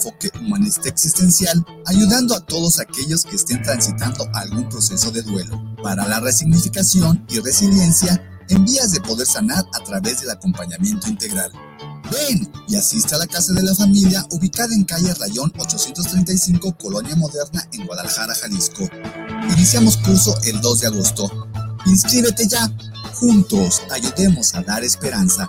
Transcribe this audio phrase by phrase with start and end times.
[0.00, 6.08] enfoque humanista existencial, ayudando a todos aquellos que estén transitando algún proceso de duelo, para
[6.08, 11.52] la resignificación y resiliencia en vías de poder sanar a través del acompañamiento integral.
[12.10, 17.14] Ven y asiste a la Casa de la Familia ubicada en calle Rayón 835, Colonia
[17.14, 18.88] Moderna, en Guadalajara, Jalisco.
[19.52, 21.30] Iniciamos curso el 2 de agosto.
[21.86, 22.68] Inscríbete ya.
[23.14, 25.48] Juntos ayudemos a dar esperanza.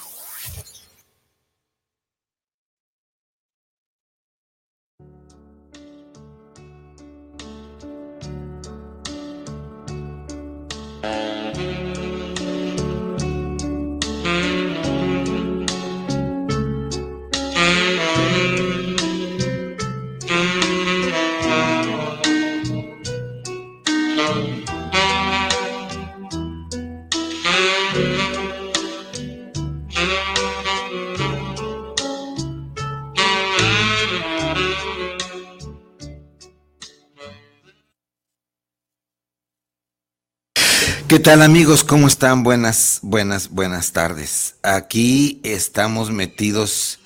[41.21, 41.83] tal amigos?
[41.83, 42.41] ¿Cómo están?
[42.41, 44.55] Buenas, buenas, buenas tardes.
[44.63, 46.99] Aquí estamos metidos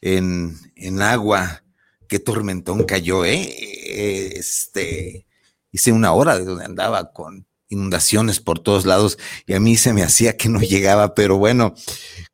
[0.00, 1.62] en, en agua.
[2.08, 3.54] Qué tormentón cayó, ¿eh?
[4.34, 5.26] Este,
[5.70, 9.92] hice una hora de donde andaba con inundaciones por todos lados y a mí se
[9.92, 11.74] me hacía que no llegaba, pero bueno,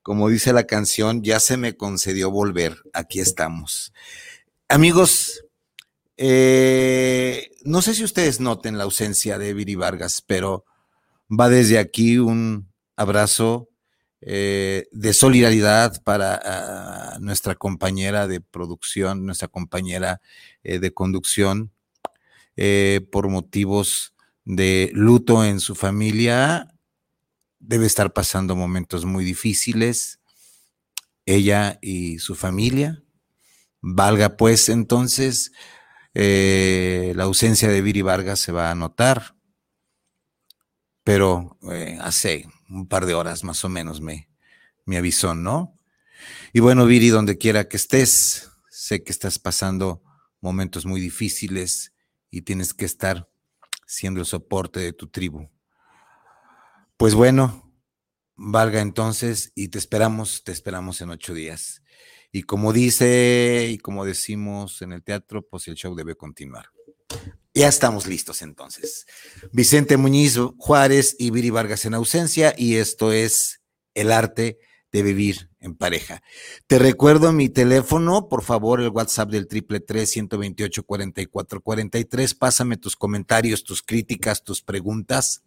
[0.03, 2.79] como dice la canción, ya se me concedió volver.
[2.95, 3.93] Aquí estamos.
[4.67, 5.45] Amigos,
[6.17, 10.65] eh, no sé si ustedes noten la ausencia de Viri Vargas, pero
[11.31, 13.69] Va desde aquí un abrazo
[14.21, 20.21] eh, de solidaridad para nuestra compañera de producción, nuestra compañera
[20.65, 21.73] eh, de conducción,
[22.56, 26.75] eh, por motivos de luto en su familia.
[27.61, 30.21] Debe estar pasando momentos muy difíciles,
[31.27, 33.03] ella y su familia.
[33.81, 35.53] Valga pues entonces,
[36.15, 39.38] la ausencia de Viri Vargas se va a notar
[41.08, 44.28] pero eh, hace un par de horas más o menos me,
[44.84, 45.74] me avisó, ¿no?
[46.52, 50.02] Y bueno, Viri, donde quiera que estés, sé que estás pasando
[50.42, 51.94] momentos muy difíciles
[52.30, 53.26] y tienes que estar
[53.86, 55.48] siendo el soporte de tu tribu.
[56.98, 57.72] Pues bueno,
[58.36, 61.82] valga entonces y te esperamos, te esperamos en ocho días.
[62.32, 66.66] Y como dice y como decimos en el teatro, pues el show debe continuar.
[67.58, 69.04] Ya estamos listos entonces.
[69.50, 73.62] Vicente Muñiz Juárez y Viri Vargas en ausencia y esto es
[73.94, 74.60] el arte
[74.92, 76.22] de vivir en pareja.
[76.69, 81.26] Te recuerdo mi teléfono, por favor, el WhatsApp del triple tres ciento veintiocho cuarenta y
[81.26, 82.32] cuatro cuarenta y tres.
[82.32, 85.42] Pásame tus comentarios, tus críticas, tus preguntas.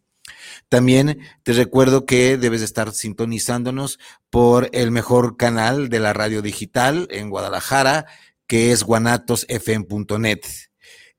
[0.67, 3.99] También te recuerdo que debes estar sintonizándonos
[4.29, 8.05] por el mejor canal de la radio digital en Guadalajara,
[8.47, 10.41] que es guanatosfm.net.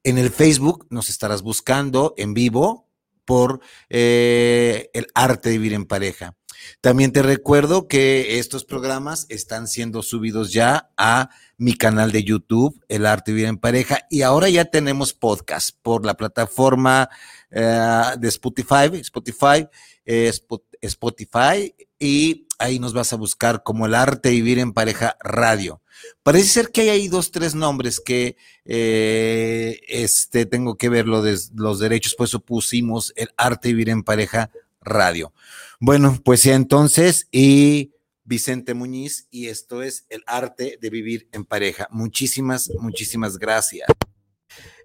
[0.05, 2.89] En el Facebook nos estarás buscando en vivo
[3.25, 6.35] por eh, el arte de vivir en pareja.
[6.81, 12.81] También te recuerdo que estos programas están siendo subidos ya a mi canal de YouTube,
[12.89, 17.09] El Arte de Vivir en Pareja, y ahora ya tenemos podcast por la plataforma
[17.51, 19.69] eh, de Spotify, Spotify,
[20.05, 20.33] eh,
[20.81, 25.82] Spotify, y ahí nos vas a buscar como El Arte de Vivir en Pareja Radio.
[26.23, 31.23] Parece ser que hay ahí dos, tres nombres que eh, este, tengo que ver lo
[31.23, 35.33] de los derechos, por eso pusimos el arte vivir en pareja radio.
[35.81, 37.93] Bueno, pues ya entonces, y
[38.25, 41.89] Vicente Muñiz, y esto es el arte de vivir en pareja.
[41.91, 43.89] Muchísimas, muchísimas gracias.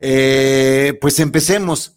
[0.02, 1.94] Eh, pues empecemos.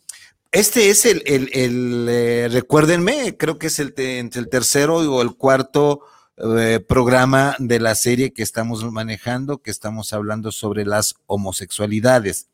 [0.52, 5.36] Este es el, el, eh, recuérdenme, creo que es el, entre el tercero o el
[5.36, 6.00] cuarto
[6.42, 12.48] eh, programa de la serie que estamos manejando, que estamos hablando sobre las homosexualidades.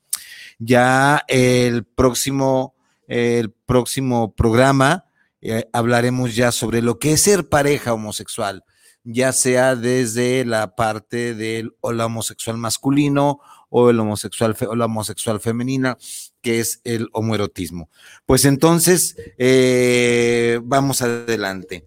[0.58, 2.74] Ya el próximo,
[3.06, 5.04] el próximo programa
[5.40, 8.64] eh, hablaremos ya sobre lo que es ser pareja homosexual,
[9.04, 15.96] ya sea desde la parte del homosexual masculino o el homosexual o la homosexual femenina,
[16.40, 17.90] que es el homoerotismo.
[18.24, 21.86] Pues entonces, eh, vamos adelante.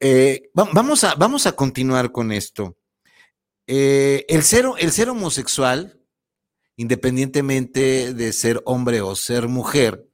[0.00, 2.76] Eh, vamos, a, vamos a continuar con esto.
[3.66, 6.00] Eh, el, ser, el ser homosexual,
[6.76, 10.08] independientemente de ser hombre o ser mujer,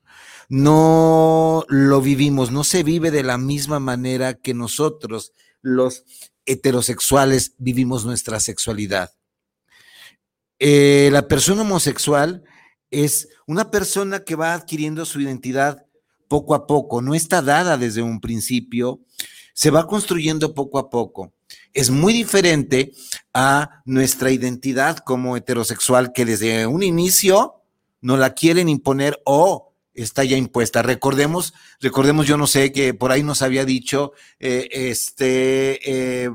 [0.49, 6.05] no lo vivimos, no se vive de la misma manera que nosotros, los
[6.47, 9.13] heterosexuales vivimos nuestra sexualidad.
[10.59, 12.45] Eh, la persona homosexual
[12.91, 15.87] es una persona que va adquiriendo su identidad
[16.29, 19.01] poco a poco, no está dada desde un principio,
[19.55, 21.33] se va construyendo poco a poco.
[21.73, 22.93] Es muy diferente
[23.33, 27.63] a nuestra identidad como heterosexual que desde un inicio
[28.01, 30.83] no la quieren imponer o está ya impuesta.
[30.83, 36.31] Recordemos, recordemos, yo no sé que por ahí nos había dicho eh, este eh,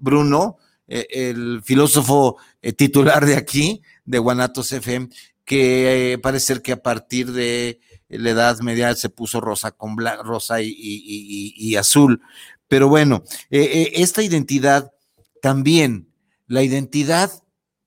[0.00, 2.36] Bruno, eh, el filósofo
[2.76, 5.08] titular de aquí, de Guanatos FM,
[5.44, 7.80] que parece ser que a partir de
[8.12, 12.20] la edad media se puso rosa con rosa y, azul.
[12.68, 14.92] Pero bueno, esta identidad
[15.40, 16.08] también,
[16.46, 17.30] la identidad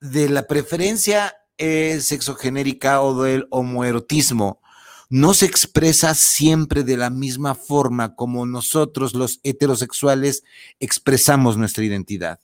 [0.02, 4.62] de la preferencia sexogenérica o del homoerotismo,
[5.10, 10.44] no se expresa siempre de la misma forma como nosotros los heterosexuales
[10.80, 12.40] expresamos nuestra identidad.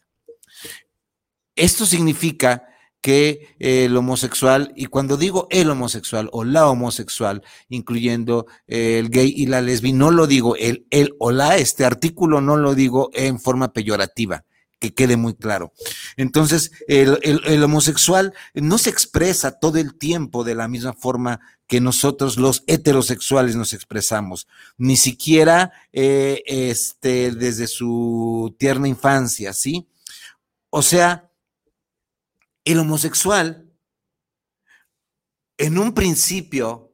[1.55, 2.70] Esto significa
[3.01, 9.47] que el homosexual, y cuando digo el homosexual o la homosexual, incluyendo el gay y
[9.47, 13.39] la lesbi, no lo digo el, el o la, este artículo no lo digo en
[13.39, 14.45] forma peyorativa
[14.81, 15.73] que quede muy claro.
[16.17, 22.37] Entonces, el, homosexual no se expresa todo el tiempo de la misma forma que nosotros
[22.37, 29.87] los heterosexuales nos expresamos, ni siquiera eh, este, desde su tierna infancia, ¿sí?
[30.71, 31.30] O sea,
[32.65, 33.71] el homosexual
[35.57, 36.91] en un principio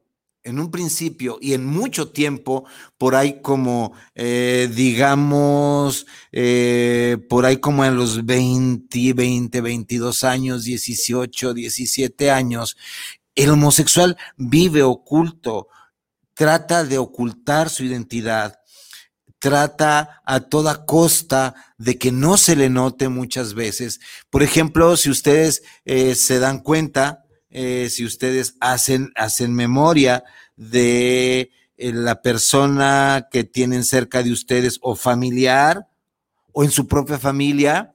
[0.48, 2.64] en un principio y en mucho tiempo,
[2.96, 10.64] por ahí como, eh, digamos, eh, por ahí como en los 20, 20, 22 años,
[10.64, 12.76] 18, 17 años,
[13.34, 15.68] el homosexual vive oculto,
[16.34, 18.57] trata de ocultar su identidad,
[19.38, 24.00] trata a toda costa de que no se le note muchas veces.
[24.30, 30.24] Por ejemplo, si ustedes eh, se dan cuenta, eh, si ustedes hacen, hacen memoria
[30.56, 35.88] de eh, la persona que tienen cerca de ustedes o familiar
[36.52, 37.94] o en su propia familia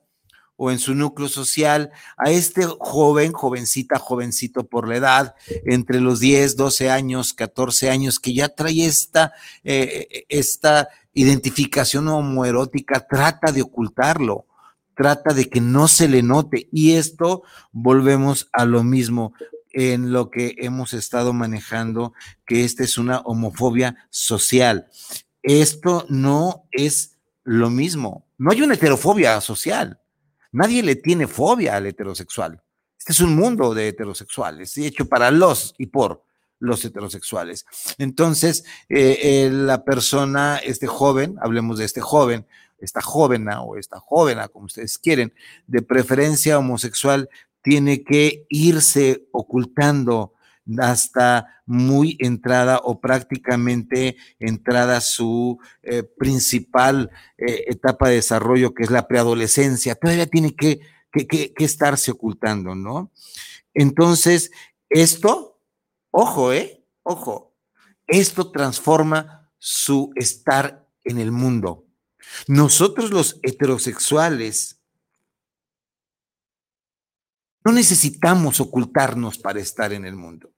[0.56, 5.36] o en su núcleo social, a este joven, jovencita, jovencito por la edad,
[5.66, 13.06] entre los 10, 12 años, 14 años, que ya trae esta, eh, esta identificación homoerótica,
[13.08, 14.48] trata de ocultarlo
[14.96, 16.70] trata de que no se le note.
[16.72, 19.34] Y esto volvemos a lo mismo
[19.72, 22.14] en lo que hemos estado manejando,
[22.46, 24.88] que esta es una homofobia social.
[25.42, 28.28] Esto no es lo mismo.
[28.38, 30.00] No hay una heterofobia social.
[30.52, 32.62] Nadie le tiene fobia al heterosexual.
[32.98, 36.24] Este es un mundo de heterosexuales, hecho para los y por
[36.64, 37.66] los heterosexuales.
[37.98, 42.46] Entonces, eh, eh, la persona, este joven, hablemos de este joven,
[42.80, 45.34] esta jóvena o esta jóvena, como ustedes quieren,
[45.68, 47.30] de preferencia homosexual,
[47.62, 50.34] tiene que irse ocultando
[50.80, 58.92] hasta muy entrada o prácticamente entrada su eh, principal eh, etapa de desarrollo, que es
[58.92, 59.96] la preadolescencia.
[59.96, 60.80] Todavía tiene que,
[61.12, 63.12] que, estarse ocultando, ¿no?
[63.74, 64.52] Entonces,
[64.90, 65.53] esto,
[66.14, 66.86] ojo, ¿eh?
[67.04, 67.58] Ojo,
[68.08, 71.86] esto transforma su estar en el mundo.
[72.48, 74.82] Nosotros los heterosexuales
[77.66, 80.54] no necesitamos ocultarnos para estar en el mundo.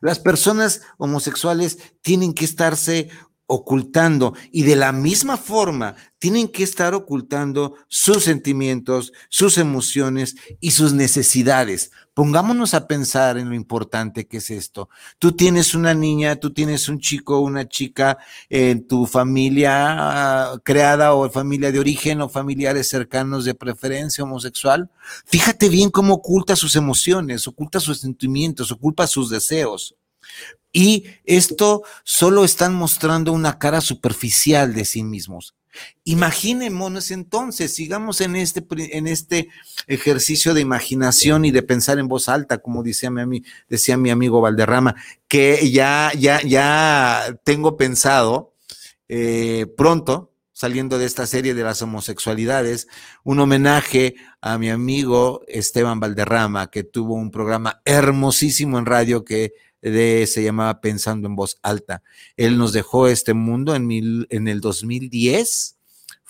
[0.00, 3.10] Las personas homosexuales tienen que estarse
[3.46, 10.70] ocultando y de la misma forma tienen que estar ocultando sus sentimientos, sus emociones y
[10.70, 11.90] sus necesidades.
[12.14, 14.88] Pongámonos a pensar en lo importante que es esto.
[15.18, 18.18] Tú tienes una niña, tú tienes un chico, una chica
[18.48, 24.90] en tu familia ah, creada o familia de origen o familiares cercanos de preferencia homosexual.
[25.26, 29.96] Fíjate bien cómo oculta sus emociones, oculta sus sentimientos, oculta sus deseos.
[30.72, 35.54] Y esto solo están mostrando una cara superficial de sí mismos.
[36.04, 39.48] Imaginémonos entonces, sigamos en este, en este
[39.86, 44.40] ejercicio de imaginación y de pensar en voz alta, como decía mi, decía mi amigo
[44.40, 44.96] Valderrama,
[45.28, 48.54] que ya, ya, ya tengo pensado
[49.08, 52.86] eh, pronto, saliendo de esta serie de las homosexualidades,
[53.24, 59.54] un homenaje a mi amigo Esteban Valderrama, que tuvo un programa hermosísimo en radio que
[59.82, 62.02] de, se llamaba Pensando en Voz Alta.
[62.36, 65.76] Él nos dejó este mundo en, mil, en el 2010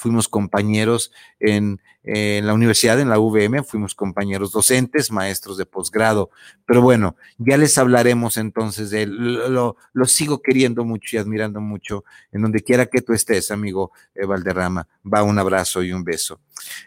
[0.03, 6.31] fuimos compañeros en, la universidad, en la UVM, fuimos compañeros docentes, maestros de posgrado.
[6.67, 9.55] Pero bueno, ya les hablaremos entonces de él.
[9.55, 14.27] Lo, sigo queriendo mucho y admirando mucho en donde quiera que tú estés, amigo eh,
[14.27, 14.89] Valderrama.
[15.07, 16.41] Va un abrazo y un beso.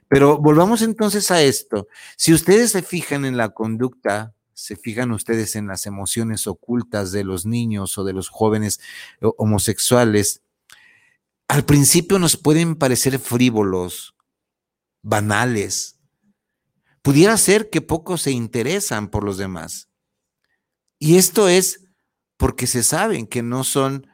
[0.10, 1.88] Pero volvamos entonces a esto.
[2.18, 7.26] Si ustedes se fijan en la conducta se fijan ustedes en las emociones ocultas de
[7.26, 8.80] los niños o de los jóvenes
[9.22, 10.42] eh, homosexuales,
[11.48, 14.16] al principio nos pueden parecer frívolos,
[15.04, 16.00] banales.
[17.02, 19.90] Pudiera ser que pocos se interesan por los demás.
[20.98, 21.86] Y esto es
[22.38, 24.08] porque se saben que no son...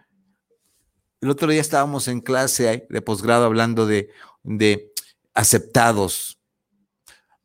[1.21, 4.09] El otro día estábamos en clase de posgrado hablando de,
[4.41, 4.91] de
[5.35, 6.39] aceptados.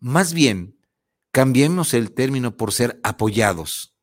[0.00, 0.75] Más bien,
[1.36, 3.94] cambiemos el término por ser apoyados,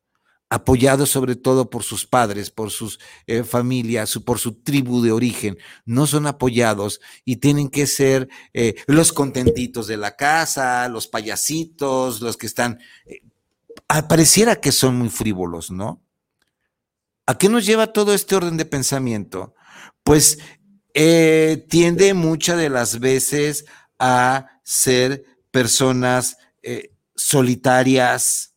[0.50, 5.58] apoyados sobre todo por sus padres, por sus eh, familias, por su tribu de origen.
[5.84, 12.20] No son apoyados y tienen que ser eh, los contentitos de la casa, los payasitos,
[12.20, 12.78] los que están...
[13.04, 13.22] Eh,
[14.08, 16.04] pareciera que son muy frívolos, ¿no?
[17.26, 19.56] ¿A qué nos lleva todo este orden de pensamiento?
[20.04, 20.38] Pues
[20.92, 23.64] tiende muchas de las veces
[23.98, 26.36] a ser personas
[27.24, 28.54] solitarias,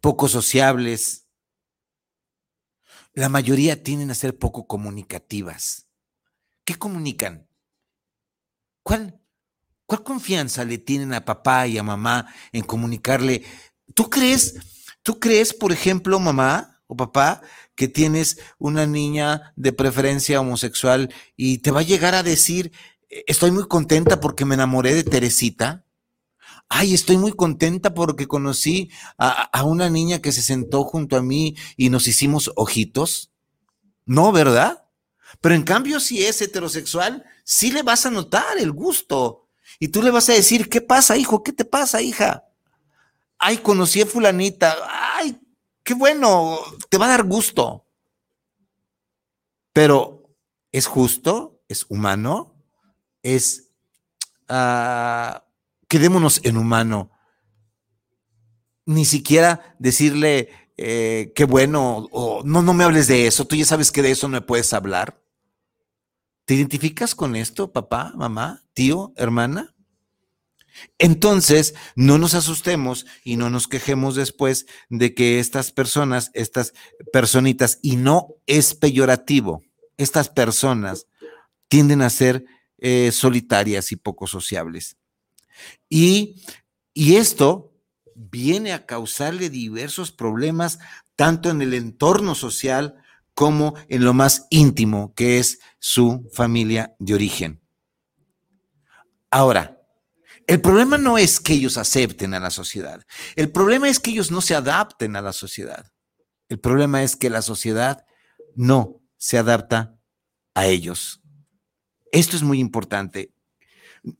[0.00, 1.26] poco sociables.
[3.14, 5.88] La mayoría tienden a ser poco comunicativas.
[6.64, 7.48] ¿Qué comunican?
[8.84, 9.20] ¿Cuál,
[9.86, 13.42] ¿Cuál confianza le tienen a papá y a mamá en comunicarle?
[13.94, 14.54] ¿Tú crees,
[15.02, 17.42] tú crees, por ejemplo, mamá o papá,
[17.74, 22.70] que tienes una niña de preferencia homosexual y te va a llegar a decir,
[23.08, 25.85] estoy muy contenta porque me enamoré de Teresita?
[26.68, 31.56] Ay, estoy muy contenta porque conocí a, una niña que se sentó junto a mí
[31.76, 33.32] y nos hicimos ojitos.
[34.04, 34.84] No, ¿verdad?
[35.40, 39.48] Pero en cambio, si es heterosexual, sí le vas a notar el gusto.
[39.78, 41.42] Y tú le vas a decir, ¿qué pasa, hijo?
[41.42, 42.44] ¿Qué te pasa, hija?
[43.38, 44.76] Ay, conocí a fulanita.
[45.16, 45.38] Ay,
[45.82, 46.58] qué bueno,
[46.88, 47.86] te va a dar gusto.
[49.72, 50.30] Pero,
[50.72, 51.60] ¿es justo?
[51.68, 52.54] ¿Es humano?
[53.22, 53.70] ¿Es...
[54.48, 55.45] Uh,
[55.88, 57.10] quedémonos en humano.
[58.84, 63.64] Ni siquiera decirle, eh, qué bueno, o no, no me hables de eso, tú ya
[63.64, 65.22] sabes que de eso no me puedes hablar.
[66.44, 69.74] ¿Te identificas con esto, papá, mamá, tío, hermana?
[70.98, 76.72] Entonces, no nos asustemos y no nos quejemos después de que estas personas, estas
[77.12, 79.62] personitas, y no es peyorativo,
[79.96, 81.06] estas personas
[81.68, 82.44] tienden a ser
[82.78, 84.96] eh, solitarias y poco sociables.
[85.88, 86.42] Y,
[86.94, 87.74] esto
[88.14, 90.78] viene a causarle diversos problemas
[91.14, 92.94] tanto en el entorno social
[93.34, 97.60] como en lo más íntimo, que es su familia de origen.
[99.30, 99.82] Ahora,
[100.46, 104.30] el problema no es que ellos acepten a la sociedad, el problema es que ellos
[104.30, 105.92] no se adapten a la sociedad.
[106.48, 108.06] El problema es que la sociedad
[108.54, 109.98] no se adapta
[110.54, 111.20] a ellos.
[112.12, 113.34] Esto es muy importante.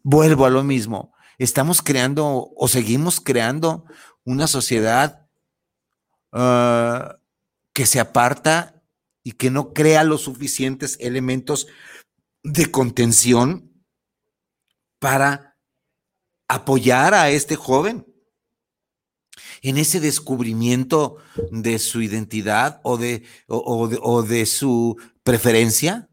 [0.02, 3.84] Vuelvo a lo mismo estamos creando o seguimos creando
[4.24, 5.28] una sociedad
[6.32, 7.18] ah,
[7.72, 8.82] que se aparta
[9.22, 11.66] y que no crea los suficientes elementos
[12.42, 13.84] de contención
[14.98, 15.58] para
[16.48, 18.06] apoyar a este joven
[19.62, 21.16] en ese descubrimiento
[21.50, 26.08] de su identidad o de, o de su preferencia.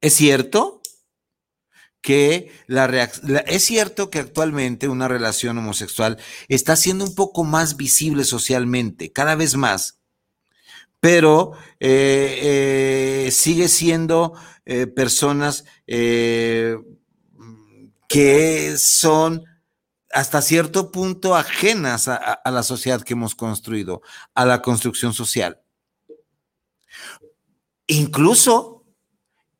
[0.00, 0.77] ¿Es cierto?
[2.00, 2.86] Que la,
[3.46, 9.34] es cierto que actualmente una relación homosexual está siendo un poco más visible socialmente, cada
[9.34, 9.98] vez más,
[11.00, 15.64] pero eh, eh, sigue siendo eh, personas
[18.08, 19.44] que son
[20.12, 24.02] hasta cierto punto ajenas a la sociedad que hemos construido,
[24.34, 25.60] a la construcción social.
[27.86, 28.77] Incluso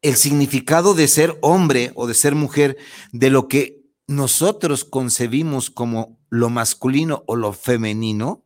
[0.02, 2.76] el significado de ser hombre o de ser mujer,
[3.12, 8.44] de lo que nosotros concebimos como lo masculino o lo femenino,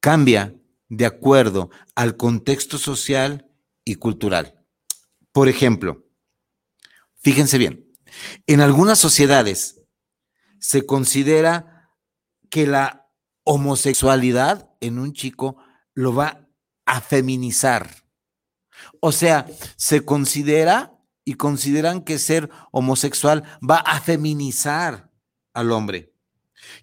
[0.00, 0.54] cambia
[0.88, 3.48] de acuerdo al contexto social
[3.84, 4.64] y cultural.
[5.32, 6.04] Por ejemplo,
[7.16, 7.86] fíjense bien,
[8.46, 9.82] en algunas sociedades
[10.58, 11.90] se considera
[12.50, 13.08] que la
[13.44, 15.56] homosexualidad en un chico
[15.94, 16.48] lo va
[16.86, 18.00] a feminizar
[19.00, 19.46] o sea,
[19.76, 20.92] se considera
[21.24, 25.10] y consideran que ser homosexual va a feminizar
[25.52, 26.12] al hombre.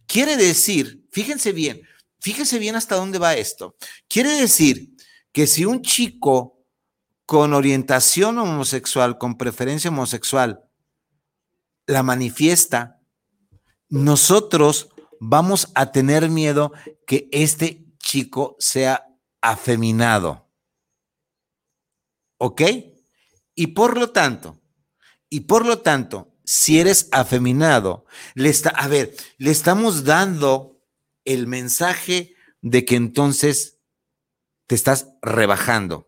[0.06, 1.82] Quiere decir, fíjense bien,
[2.20, 3.76] fíjense bien hasta dónde va esto.
[4.08, 4.92] Quiere decir
[5.32, 6.64] que si un chico
[7.26, 10.64] con orientación homosexual, con preferencia homosexual,
[11.86, 13.02] la manifiesta,
[13.90, 14.90] nosotros
[15.20, 16.72] vamos a tener miedo
[17.06, 19.06] que este chico sea
[19.42, 20.47] afeminado.
[22.38, 22.62] ¿Ok?
[23.56, 24.62] Y por lo tanto,
[25.30, 30.80] y por lo tanto, si eres afeminado, le está, a ver, le estamos dando
[31.26, 33.80] el mensaje de que entonces
[34.68, 36.08] te estás rebajando.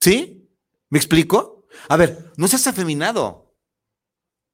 [0.00, 0.48] ¿Sí?
[0.90, 1.66] ¿Me explico?
[1.88, 3.56] A ver, no seas afeminado.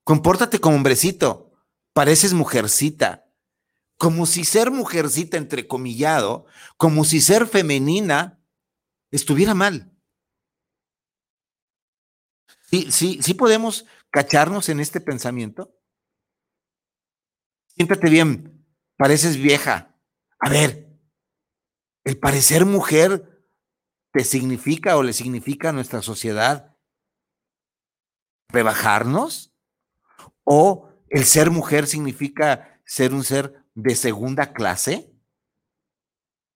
[0.05, 1.53] Compórtate como hombrecito.
[1.93, 3.27] Pareces mujercita.
[3.97, 6.47] Como si ser mujercita, entrecomillado,
[6.77, 8.38] como si ser femenina
[9.11, 9.93] estuviera mal.
[12.71, 15.75] Sí, sí, sí podemos cacharnos en este pensamiento.
[17.69, 19.97] Siéntate bien, pareces vieja.
[20.39, 20.89] A ver,
[22.05, 23.45] el parecer mujer
[24.13, 26.77] te significa o le significa a nuestra sociedad
[28.49, 29.55] rebajarnos
[30.45, 35.13] o el ser mujer significa ser un ser de segunda clase.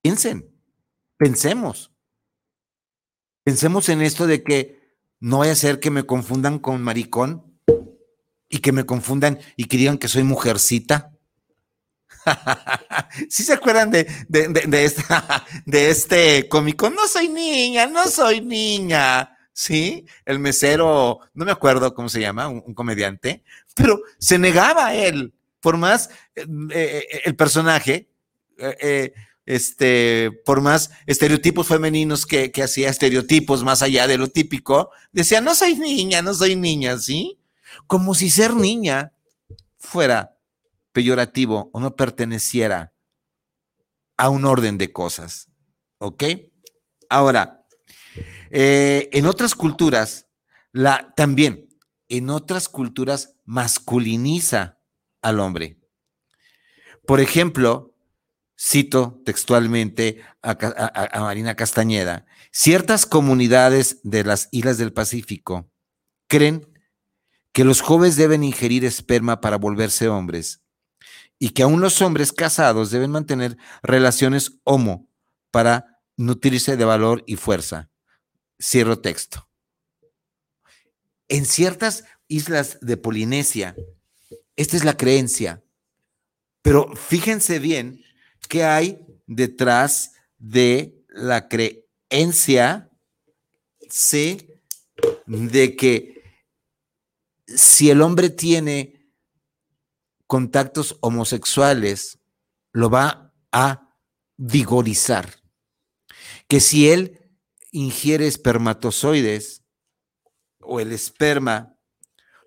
[0.03, 0.51] Piensen,
[1.19, 1.92] pensemos.
[3.45, 4.81] Pensemos en esto de que
[5.21, 7.59] no vaya a ser que me confundan con maricón
[8.49, 11.13] y que me confundan y que digan que soy mujercita.
[13.29, 16.91] ¿Sí se acuerdan de, de, esta, de este cómico?
[16.91, 19.37] No soy niña, no soy niña.
[19.53, 23.43] Sí, el mesero, no me acuerdo cómo se llama, un, comediante,
[23.75, 28.09] pero se negaba a él, por más eh, eh, el personaje,
[28.57, 29.13] eh,
[29.47, 35.55] este, por más estereotipos femeninos que, hacía estereotipos más allá de lo típico, decía, no
[35.55, 37.41] soy niña, no soy niña, ¿sí?
[37.87, 39.13] Como si ser niña
[39.79, 40.39] fuera
[40.93, 42.93] peyorativo o no perteneciera
[44.17, 45.49] a un orden de cosas,
[45.99, 46.25] ¿ok?
[47.09, 47.67] Ahora,
[48.51, 50.29] eh, en otras culturas,
[50.71, 51.69] la, también,
[52.09, 54.79] en otras culturas masculiniza
[55.23, 55.79] al hombre.
[57.07, 57.92] Por ejemplo,
[58.63, 65.69] cito textualmente a, Marina Castañeda, ciertas comunidades de las islas del Pacífico
[66.29, 66.69] creen
[67.53, 70.63] que los jóvenes deben ingerir esperma para volverse hombres
[71.41, 75.09] y que aún los hombres casados deben mantener relaciones homo
[75.51, 77.91] para nutrirse de valor y fuerza.
[78.61, 79.49] Cierro texto.
[81.29, 83.75] En ciertas islas de Polinesia,
[84.55, 85.65] esta es la creencia,
[86.63, 88.02] pero fíjense bien
[88.53, 92.91] ¿Qué hay detrás de la creencia
[93.89, 94.47] ¿sí?
[95.25, 96.23] de que
[97.47, 99.11] si el hombre tiene
[100.27, 102.19] contactos homosexuales,
[102.73, 103.97] lo va a
[104.37, 105.41] vigorizar?
[106.47, 107.33] Que si él
[107.71, 109.65] ingiere espermatozoides
[110.61, 111.79] o el esperma,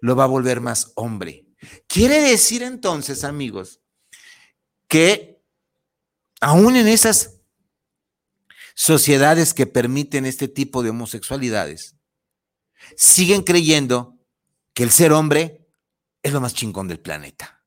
[0.02, 1.48] lo va a volver más hombre.
[1.88, 3.82] Quiere decir entonces, amigos,
[4.88, 5.35] que
[6.45, 7.39] aún en esas
[8.75, 11.95] sociedades que permiten este tipo de homosexualidades,
[12.95, 14.19] siguen creyendo
[14.75, 15.67] que el ser hombre
[16.21, 17.63] es lo más chingón del planeta.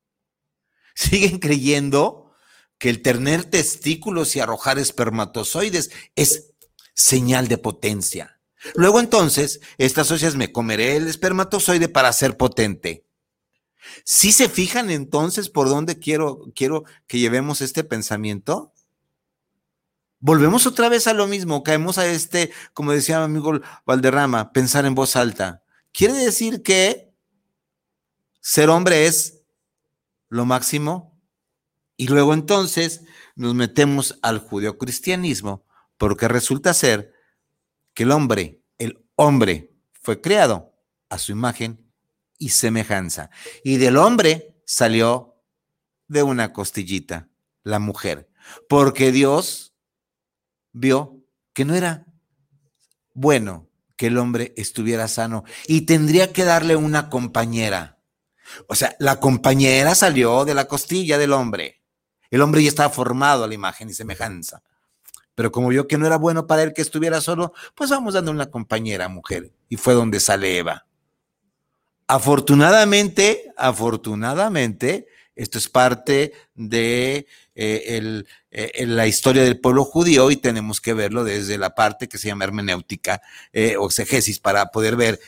[0.95, 2.31] Siguen creyendo
[2.77, 6.53] que el tener testículos y arrojar espermatozoides es
[6.93, 8.39] señal de potencia.
[8.75, 13.08] Luego entonces, estas sociedades me comeré el espermatozoide para ser potente.
[14.03, 18.73] Si se fijan entonces por dónde quiero, quiero que llevemos este pensamiento?
[20.19, 24.85] Volvemos otra vez a lo mismo, caemos a este, como decía mi amigo Valderrama, pensar
[24.85, 25.63] en voz alta.
[25.93, 27.13] Quiere decir que
[28.41, 29.41] ser hombre es
[30.27, 31.17] lo máximo
[31.95, 33.01] y luego entonces
[33.35, 35.65] nos metemos al judeocristianismo
[35.97, 37.13] porque resulta ser
[37.93, 40.73] que el hombre, el hombre fue creado
[41.09, 41.88] a su imagen
[42.39, 43.29] y semejanza.
[43.63, 45.35] Y del hombre salió
[46.07, 47.27] de una costillita,
[47.63, 48.29] la mujer,
[48.67, 49.75] porque Dios
[50.71, 51.23] vio
[51.53, 52.07] que no era
[53.13, 57.99] bueno que el hombre estuviera sano y tendría que darle una compañera.
[58.67, 61.83] O sea, la compañera salió de la costilla del hombre.
[62.31, 64.63] El hombre ya estaba formado a la imagen y semejanza.
[65.35, 68.31] Pero como vio que no era bueno para él que estuviera solo, pues vamos dando
[68.31, 69.51] una compañera mujer.
[69.67, 70.85] Y fue donde sale Eva.
[72.11, 80.81] Afortunadamente, afortunadamente, esto es parte de eh, eh, la historia del pueblo judío y tenemos
[80.81, 83.21] que verlo desde la parte que se llama hermenéutica
[83.53, 85.19] eh, o exegesis para poder ver,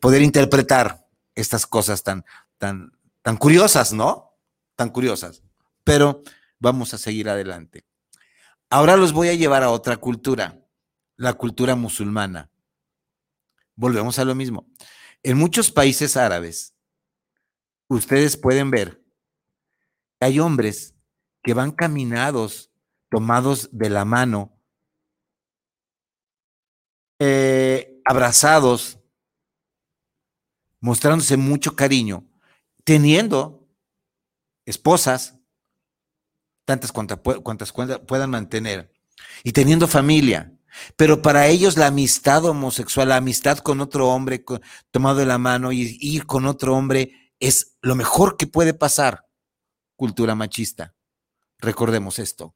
[0.00, 2.24] poder interpretar estas cosas tan,
[2.58, 2.90] tan,
[3.22, 4.36] tan curiosas, ¿no?
[4.74, 5.44] Tan curiosas.
[5.84, 6.24] Pero
[6.58, 7.84] vamos a seguir adelante.
[8.68, 10.58] Ahora los voy a llevar a otra cultura.
[11.16, 12.50] la cultura musulmana.
[13.76, 14.66] Volvemos a lo mismo.
[15.22, 16.74] En muchos países árabes,
[17.88, 19.02] ustedes pueden ver
[20.18, 20.94] que hay hombres
[21.42, 22.70] que van caminados,
[23.10, 24.60] tomados de la mano,
[27.18, 29.00] eh, abrazados,
[30.80, 32.24] mostrándose mucho cariño,
[32.84, 33.68] teniendo
[34.66, 35.36] esposas,
[36.64, 37.72] tantas cuantas, cuantas
[38.06, 38.92] puedan mantener,
[39.42, 40.57] y teniendo familia.
[40.96, 44.44] Pero para ellos la amistad homosexual, la amistad con otro hombre
[44.90, 49.26] tomado de la mano y ir con otro hombre es lo mejor que puede pasar.
[49.96, 50.94] Cultura machista.
[51.58, 52.54] Recordemos esto.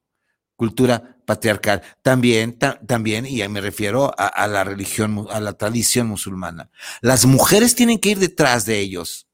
[0.57, 1.83] Cultura patriarcal.
[2.03, 6.71] También, también, y me refiero a, a la religión, a la tradición musulmana.
[7.01, 9.29] Las mujeres tienen que ir detrás de ellos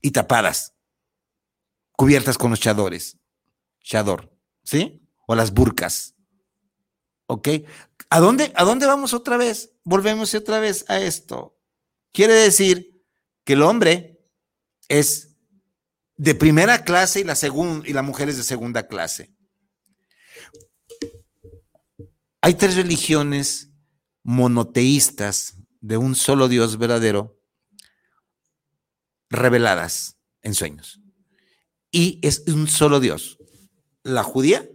[0.00, 0.74] y tapadas,
[1.92, 3.18] cubiertas con los chadores,
[3.80, 5.08] chador, ¿sí?
[5.26, 6.14] O las burcas.
[7.32, 7.48] ¿Ok?
[8.10, 9.72] ¿A dónde, ¿A dónde vamos otra vez?
[9.84, 11.58] Volvemos otra vez a esto.
[12.12, 13.02] Quiere decir
[13.42, 14.20] que el hombre
[14.86, 15.34] es
[16.18, 17.34] de primera clase y la,
[17.86, 19.34] y la mujer es de segunda clase.
[22.42, 23.70] Hay tres religiones
[24.22, 27.40] monoteístas de un solo Dios verdadero
[29.30, 31.00] reveladas en sueños.
[31.90, 33.38] Y es un solo Dios,
[34.02, 34.68] la judía,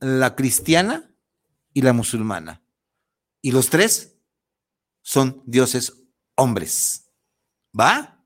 [0.00, 1.09] la cristiana
[1.80, 2.62] y la musulmana.
[3.40, 4.18] Y los tres
[5.00, 5.94] son dioses
[6.36, 7.10] hombres.
[7.78, 8.22] ¿Va?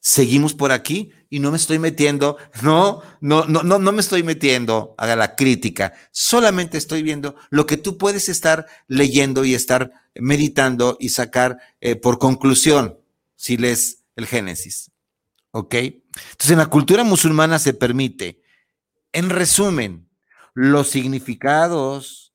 [0.00, 4.22] Seguimos por aquí y no me estoy metiendo, no, no, no, no, no me estoy
[4.22, 9.92] metiendo a la crítica, solamente estoy viendo lo que tú puedes estar leyendo y estar
[10.14, 13.00] meditando y sacar eh, por conclusión
[13.34, 14.92] si lees el Génesis.
[15.50, 15.74] ¿Ok?
[15.74, 18.40] Entonces en la cultura musulmana se permite,
[19.12, 20.08] en resumen,
[20.54, 22.27] los significados,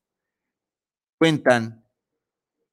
[1.23, 1.85] cuentan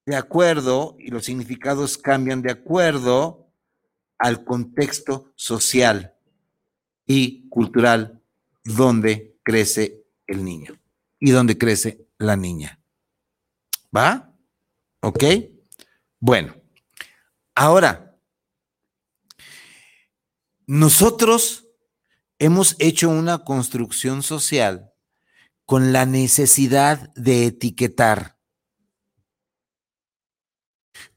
[0.05, 3.49] de acuerdo y los significados cambian de acuerdo
[4.19, 6.17] al contexto social
[7.07, 8.21] y cultural
[8.65, 10.77] donde crece el niño
[11.21, 12.81] y donde crece la niña.
[13.97, 14.35] ¿Va?
[15.01, 15.23] ¿Ok?
[16.19, 16.57] Bueno,
[17.55, 18.19] ahora,
[20.67, 21.69] nosotros
[22.41, 24.93] hemos hecho una construcción social
[25.67, 28.40] con la necesidad de etiquetar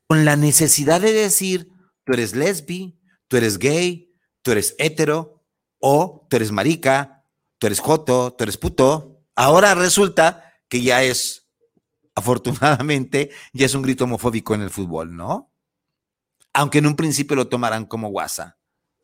[0.08, 1.70] con la necesidad de decir,
[2.04, 5.44] tú eres lesbi, tú eres gay, tú eres hetero,
[5.86, 7.26] o tú eres marica,
[7.58, 9.22] tú eres joto, tú eres puto.
[9.36, 11.50] Ahora resulta que ya es,
[12.16, 15.52] afortunadamente, ya es un grito homofóbico en el fútbol, ¿no?
[16.54, 18.58] Aunque en un principio lo tomarán como guasa.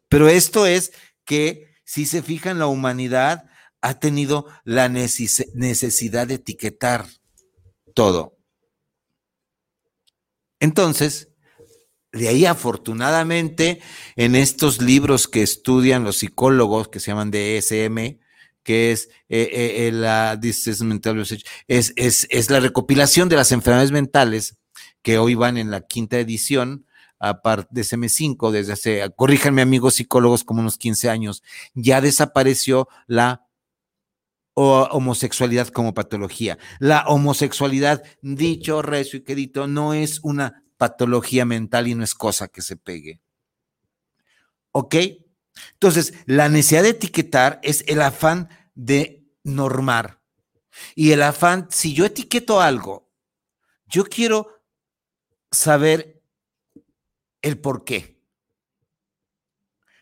[0.07, 0.93] Pero esto es
[1.25, 3.49] que, si se fijan, la humanidad
[3.81, 7.07] ha tenido la necesidad de etiquetar
[7.93, 8.38] todo.
[10.59, 11.29] Entonces,
[12.11, 13.81] de ahí afortunadamente,
[14.15, 18.19] en estos libros que estudian los psicólogos que se llaman DSM,
[18.63, 20.39] que es, eh, eh, eh, la,
[21.67, 24.57] es, es, es la recopilación de las enfermedades mentales
[25.01, 26.85] que hoy van en la quinta edición,
[27.19, 31.43] aparte de SM5, desde hace, corríjanme amigos psicólogos, como unos 15 años,
[31.73, 33.48] ya desapareció la
[34.59, 36.57] homosexualidad como patología.
[36.79, 42.47] La homosexualidad, dicho, recio y querido, no es una patología mental y no es cosa
[42.47, 43.21] que se pegue.
[44.71, 44.95] ¿Ok?
[45.73, 50.21] Entonces, la necesidad de etiquetar es el afán de normar.
[50.95, 53.09] Y el afán, si yo etiqueto algo,
[53.87, 54.61] yo quiero
[55.51, 56.21] saber
[57.41, 58.21] el por qué.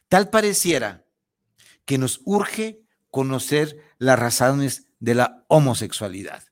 [0.10, 1.06] Tal pareciera
[1.86, 6.44] que nos urge conocer las razones de la homosexualidad.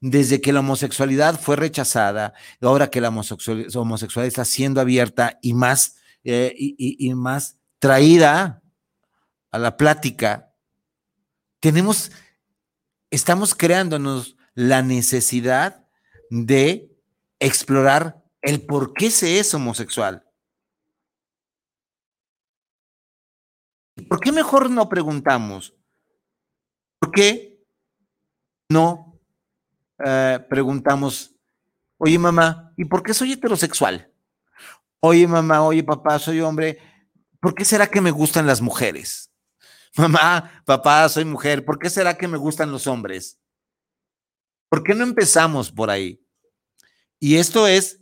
[0.00, 5.96] Desde que la homosexualidad fue rechazada, ahora que la homosexualidad está siendo abierta y más,
[6.24, 6.54] eh,
[7.14, 8.62] más traída
[9.50, 10.52] a la plática,
[11.60, 12.12] tenemos,
[13.10, 15.86] estamos creándonos la necesidad
[16.30, 16.90] de
[17.38, 20.26] explorar el por qué se es homosexual.
[24.08, 25.74] ¿Por qué mejor no preguntamos?
[27.04, 27.62] ¿Por qué
[28.70, 29.20] no
[30.02, 31.34] eh, preguntamos,
[31.98, 34.10] oye mamá, ¿y por qué soy heterosexual?
[35.00, 36.78] Oye mamá, oye papá, soy hombre,
[37.40, 39.30] ¿por qué será que me gustan las mujeres?
[39.98, 43.38] Mamá, papá, soy mujer, ¿por qué será que me gustan los hombres?
[44.70, 46.26] ¿Por qué no empezamos por ahí?
[47.20, 48.00] Y esto es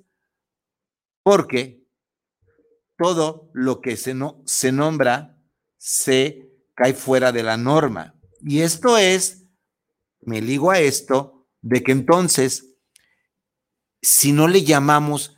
[1.25, 1.85] porque
[2.97, 5.37] todo lo que se, no, se nombra
[5.77, 8.15] se cae fuera de la norma.
[8.45, 9.45] Y esto es,
[10.21, 12.75] me ligo a esto de que entonces,
[14.01, 15.37] si no le llamamos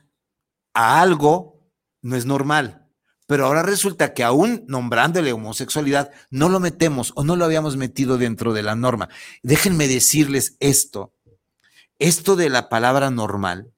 [0.72, 1.60] a algo,
[2.02, 2.88] no es normal.
[3.26, 8.18] Pero ahora resulta que aún nombrándole homosexualidad, no lo metemos o no lo habíamos metido
[8.18, 9.08] dentro de la norma.
[9.42, 11.14] Déjenme decirles esto.
[11.98, 13.72] Esto de la palabra normal,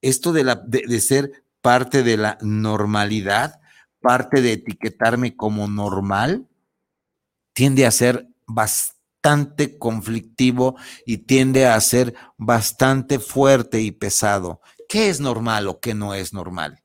[0.00, 3.60] esto de, la, de, ser parte de la normalidad,
[4.00, 6.46] parte de etiquetarme como normal,
[7.52, 14.60] tiende a ser bastante conflictivo y tiende a ser bastante fuerte y pesado.
[14.88, 16.82] ¿Qué es normal o qué no es normal?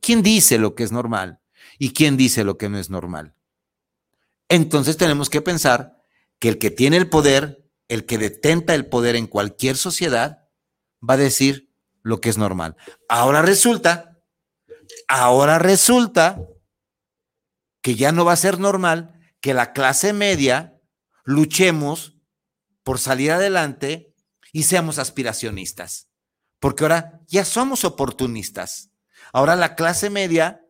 [0.00, 1.40] ¿Quién dice lo que es normal
[1.78, 3.34] y quién dice lo que no es normal?
[4.48, 5.96] Entonces tenemos que pensar
[6.38, 10.48] que el que tiene el poder, el que detenta el poder en cualquier sociedad,
[11.08, 12.76] va a decir lo que es normal.
[13.08, 14.22] Ahora resulta,
[15.08, 16.46] ahora resulta
[17.80, 19.13] que ya no va a ser normal
[19.44, 20.80] que la clase media
[21.22, 22.16] luchemos
[22.82, 24.14] por salir adelante
[24.54, 26.08] y seamos aspiracionistas,
[26.60, 28.90] porque ahora ya somos oportunistas.
[29.34, 30.64] Ahora la clase media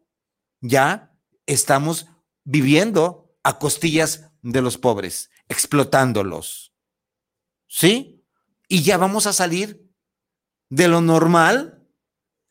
[0.61, 1.15] ya
[1.47, 2.09] estamos
[2.43, 6.75] viviendo a costillas de los pobres, explotándolos.
[7.69, 8.25] ¿Sí?
[8.67, 9.89] Y ya vamos a salir
[10.69, 11.87] de lo normal,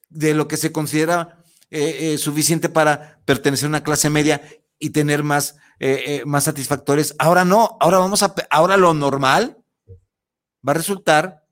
[0.07, 4.41] de lo que se considera eh, eh, suficiente para pertenecer a una clase media
[4.83, 7.15] y tener más, eh, más satisfactores.
[7.17, 9.57] Ahora no, ahora vamos a, ahora lo normal
[10.67, 11.45] va a resultar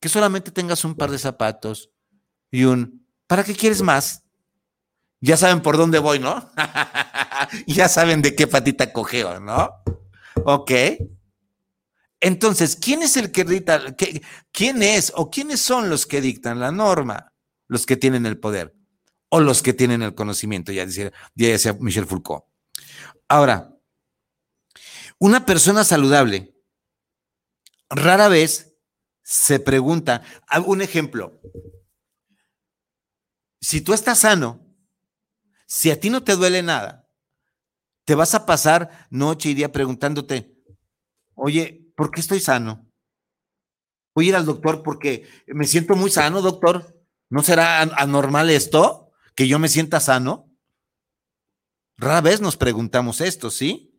[0.00, 1.90] que solamente tengas un par de zapatos
[2.50, 4.22] y un ¿Para qué quieres más?
[5.20, 6.48] Ya saben por dónde voy, ¿no?
[7.66, 9.70] ya saben de qué patita cogeo, ¿no?
[10.44, 10.70] Ok.
[12.20, 13.80] Entonces, ¿quién es el que dicta?
[14.52, 17.32] ¿Quién es o quiénes son los que dictan la norma?
[17.66, 18.74] Los que tienen el poder
[19.28, 22.44] o los que tienen el conocimiento, ya decía, ya decía Michel Foucault.
[23.28, 23.76] Ahora,
[25.18, 26.54] una persona saludable
[27.88, 28.76] rara vez
[29.22, 30.22] se pregunta,
[30.66, 31.40] un ejemplo,
[33.60, 34.64] si tú estás sano,
[35.66, 37.08] si a ti no te duele nada,
[38.04, 40.56] te vas a pasar noche y día preguntándote,
[41.34, 42.88] oye, ¿por qué estoy sano?
[44.14, 46.94] Voy a ir al doctor porque me siento muy sano, doctor.
[47.28, 49.12] ¿No será anormal esto?
[49.34, 50.45] ¿Que yo me sienta sano?
[51.98, 53.94] Rara vez nos preguntamos esto, ¿sí?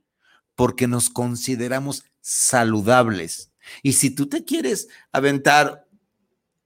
[0.55, 3.51] Porque nos consideramos saludables.
[3.83, 5.88] Y si tú te quieres aventar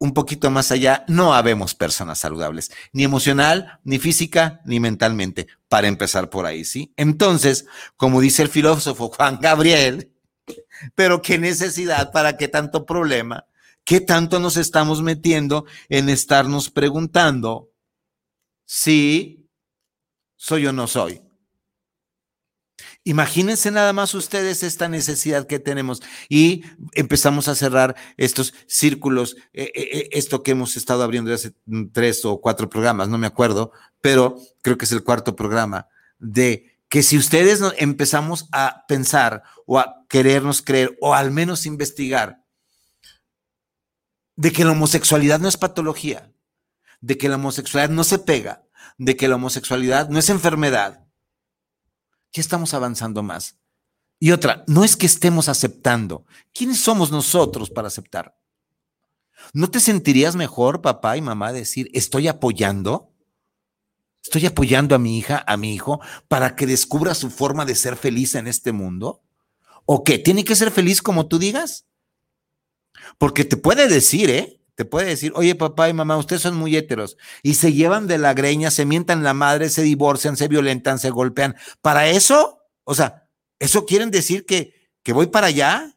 [0.01, 5.87] un poquito más allá, no habemos personas saludables, ni emocional, ni física, ni mentalmente, para
[5.87, 6.91] empezar por ahí, ¿sí?
[6.97, 7.67] Entonces,
[7.97, 10.11] como dice el filósofo Juan Gabriel,
[10.95, 13.45] pero qué necesidad, para qué tanto problema,
[13.83, 17.69] qué tanto nos estamos metiendo en estarnos preguntando
[18.65, 19.40] si
[20.41, 21.21] soy o no soy.
[23.03, 29.71] Imagínense nada más ustedes esta necesidad que tenemos y empezamos a cerrar estos círculos, eh,
[29.75, 31.53] eh, eh, esto que hemos estado abriendo hace
[31.93, 36.79] tres o cuatro programas, no me acuerdo, pero creo que es el cuarto programa, de
[36.89, 42.43] que si ustedes empezamos a pensar o a querernos creer o al menos investigar
[44.35, 46.33] de que la homosexualidad no es patología,
[46.99, 48.63] de que la homosexualidad no se pega,
[49.05, 51.03] de que la homosexualidad no es enfermedad,
[52.31, 53.57] ya estamos avanzando más.
[54.19, 56.23] Y otra, no es que estemos aceptando.
[56.53, 58.37] ¿Quiénes somos nosotros para aceptar?
[59.53, 63.11] ¿No te sentirías mejor, papá y mamá, decir, estoy apoyando?
[64.23, 67.95] ¿Estoy apoyando a mi hija, a mi hijo, para que descubra su forma de ser
[67.95, 69.23] feliz en este mundo?
[69.85, 70.19] ¿O qué?
[70.19, 71.87] ¿Tiene que ser feliz como tú digas?
[73.17, 74.60] Porque te puede decir, ¿eh?
[74.81, 78.17] Te puede decir, oye papá y mamá, ustedes son muy héteros y se llevan de
[78.17, 81.55] la greña, se mientan la madre, se divorcian, se violentan, se golpean.
[81.83, 85.95] Para eso, o sea, ¿eso quieren decir que, que voy para allá?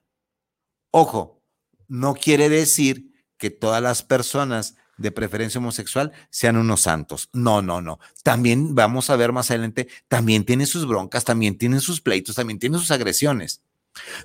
[0.91, 1.43] Ojo,
[1.89, 7.31] no quiere decir que todas las personas de preferencia homosexual sean unos santos.
[7.33, 8.01] No, no, no.
[8.23, 12.59] También vamos a ver más adelante, también tienen sus broncas, también tienen sus pleitos, también
[12.59, 13.63] tienen sus agresiones.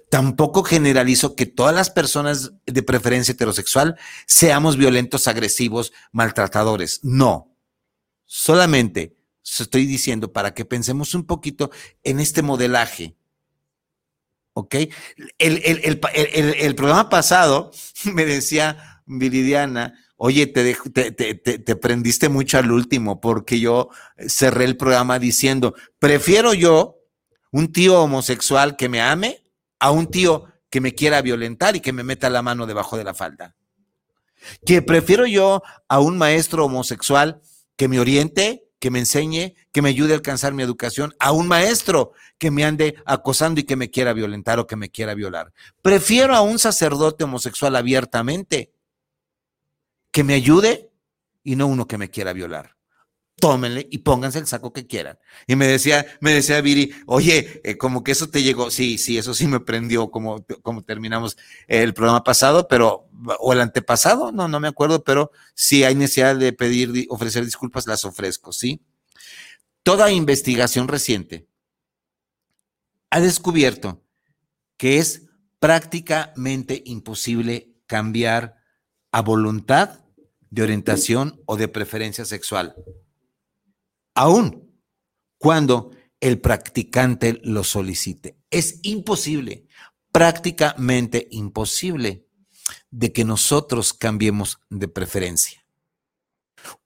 [0.09, 6.99] Tampoco generalizo que todas las personas de preferencia heterosexual seamos violentos, agresivos, maltratadores.
[7.03, 7.55] No.
[8.25, 9.15] Solamente
[9.59, 11.71] estoy diciendo para que pensemos un poquito
[12.03, 13.15] en este modelaje.
[14.53, 14.75] ¿Ok?
[15.37, 17.71] El, programa pasado
[18.03, 23.89] me decía Viridiana, oye, te, te, te, prendiste mucho al último porque yo
[24.27, 26.97] cerré el programa diciendo, prefiero yo
[27.51, 29.41] un tío homosexual que me ame
[29.79, 33.03] a un tío que me quiera violentar y que me meta la mano debajo de
[33.03, 33.55] la falda.
[34.65, 37.41] Que prefiero yo a un maestro homosexual
[37.75, 41.47] que me oriente que me enseñe, que me ayude a alcanzar mi educación, a un
[41.47, 45.51] maestro que me ande acosando y que me quiera violentar o que me quiera violar.
[45.81, 48.71] Prefiero a un sacerdote homosexual abiertamente
[50.11, 50.89] que me ayude
[51.43, 52.78] y no uno que me quiera violar
[53.39, 55.17] tómenle y pónganse el saco que quieran.
[55.47, 59.17] Y me decía, me decía Viri, oye, eh, como que eso te llegó, sí, sí,
[59.17, 64.47] eso sí me prendió como, como terminamos el programa pasado, pero, o el antepasado, no,
[64.47, 68.81] no me acuerdo, pero si hay necesidad de pedir, ofrecer disculpas, las ofrezco, ¿sí?
[69.83, 71.47] Toda investigación reciente
[73.09, 74.03] ha descubierto
[74.77, 75.23] que es
[75.59, 78.55] prácticamente imposible cambiar
[79.11, 79.99] a voluntad
[80.51, 82.75] de orientación o de preferencia sexual
[84.19, 84.69] aún
[85.37, 88.37] cuando el practicante lo solicite.
[88.51, 89.65] Es imposible,
[90.11, 92.25] prácticamente imposible,
[92.91, 95.65] de que nosotros cambiemos de preferencia.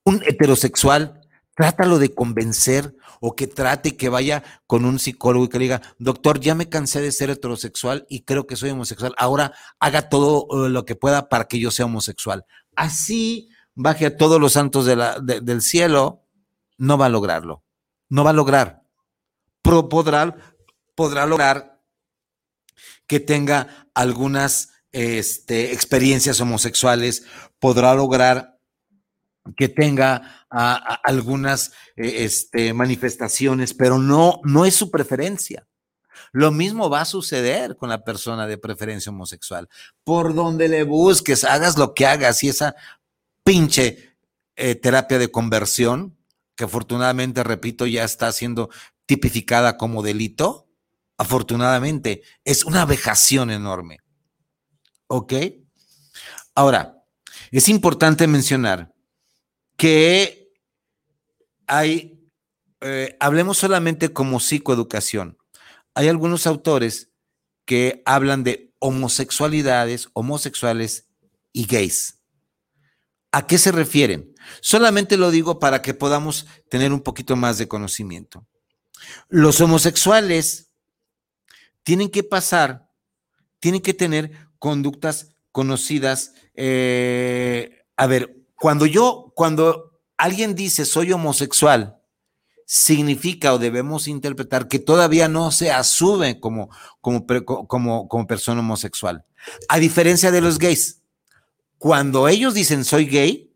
[0.03, 1.21] Un heterosexual,
[1.55, 5.81] trátalo de convencer o que trate que vaya con un psicólogo y que le diga,
[5.97, 10.45] doctor, ya me cansé de ser heterosexual y creo que soy homosexual, ahora haga todo
[10.67, 12.45] eh, lo que pueda para que yo sea homosexual.
[12.75, 16.22] Así baje a todos los santos del cielo
[16.83, 17.63] no va a lograrlo.
[18.09, 18.83] No va a lograr.
[19.61, 20.35] podrá,
[20.95, 21.81] podrá lograr
[23.07, 27.25] que tenga algunas este, experiencias homosexuales,
[27.59, 28.59] podrá lograr
[29.55, 35.65] que tenga algunas eh, este, manifestaciones, pero no, no es su preferencia.
[36.33, 39.69] Lo mismo va a suceder con la persona de preferencia homosexual.
[40.03, 42.75] Por donde le busques, hagas lo que hagas y esa
[43.43, 44.17] pinche
[44.57, 46.17] eh, terapia de conversión
[46.55, 48.69] que afortunadamente, repito, ya está siendo
[49.05, 50.69] tipificada como delito,
[51.17, 53.99] afortunadamente, es una vejación enorme.
[55.07, 55.33] ¿Ok?
[56.55, 57.03] Ahora,
[57.51, 58.93] es importante mencionar
[59.77, 60.51] que
[61.67, 62.29] hay,
[62.81, 65.37] eh, hablemos solamente como psicoeducación.
[65.95, 67.09] Hay algunos autores
[67.65, 71.07] que hablan de homosexualidades, homosexuales
[71.51, 72.19] y gays.
[73.31, 74.32] ¿A qué se refieren?
[74.61, 78.45] Solamente lo digo para que podamos tener un poquito más de conocimiento.
[79.29, 80.69] Los homosexuales
[81.83, 82.89] tienen que pasar,
[83.59, 86.33] tienen que tener conductas conocidas.
[86.55, 91.99] Eh, a ver, cuando yo, cuando alguien dice soy homosexual,
[92.65, 96.69] significa o debemos interpretar que todavía no se asume como,
[97.01, 97.25] como,
[97.67, 99.25] como, como persona homosexual.
[99.67, 101.01] A diferencia de los gays,
[101.77, 103.52] cuando ellos dicen soy gay,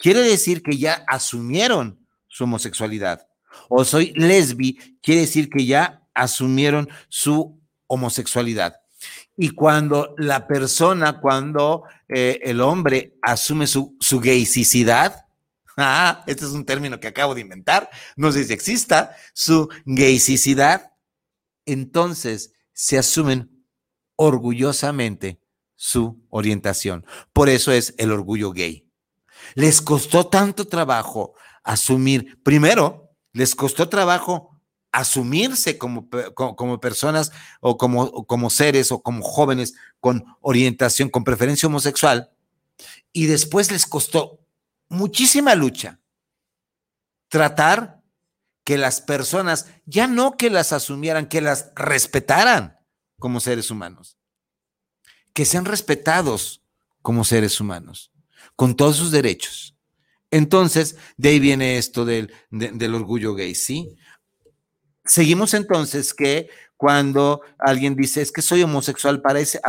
[0.00, 3.28] quiere decir que ya asumieron su homosexualidad.
[3.68, 8.76] O soy lesbi, quiere decir que ya asumieron su homosexualidad.
[9.36, 15.26] Y cuando la persona, cuando eh, el hombre asume su, su gaysicidad,
[15.76, 20.92] ah, este es un término que acabo de inventar, no sé si exista, su gaysicidad,
[21.66, 23.64] entonces se asumen
[24.16, 25.40] orgullosamente
[25.74, 27.06] su orientación.
[27.32, 28.89] Por eso es el orgullo gay.
[29.54, 34.60] Les costó tanto trabajo asumir, primero, les costó trabajo
[34.92, 41.68] asumirse como, como, personas o como, como seres o como jóvenes con orientación, con preferencia
[41.68, 42.30] homosexual,
[43.12, 44.40] y después les costó
[44.88, 46.00] muchísima lucha
[47.28, 48.02] tratar
[48.64, 52.78] que las personas, ya no que las asumieran, que las respetaran
[53.18, 54.18] como seres humanos,
[55.32, 56.62] que sean respetados
[57.02, 58.10] como seres humanos
[58.60, 59.74] con todos sus derechos.
[60.30, 63.96] Entonces, de ahí viene esto del, del orgullo gay, ¿sí?
[65.02, 69.62] Seguimos entonces que cuando alguien dice es que soy homosexual, parece,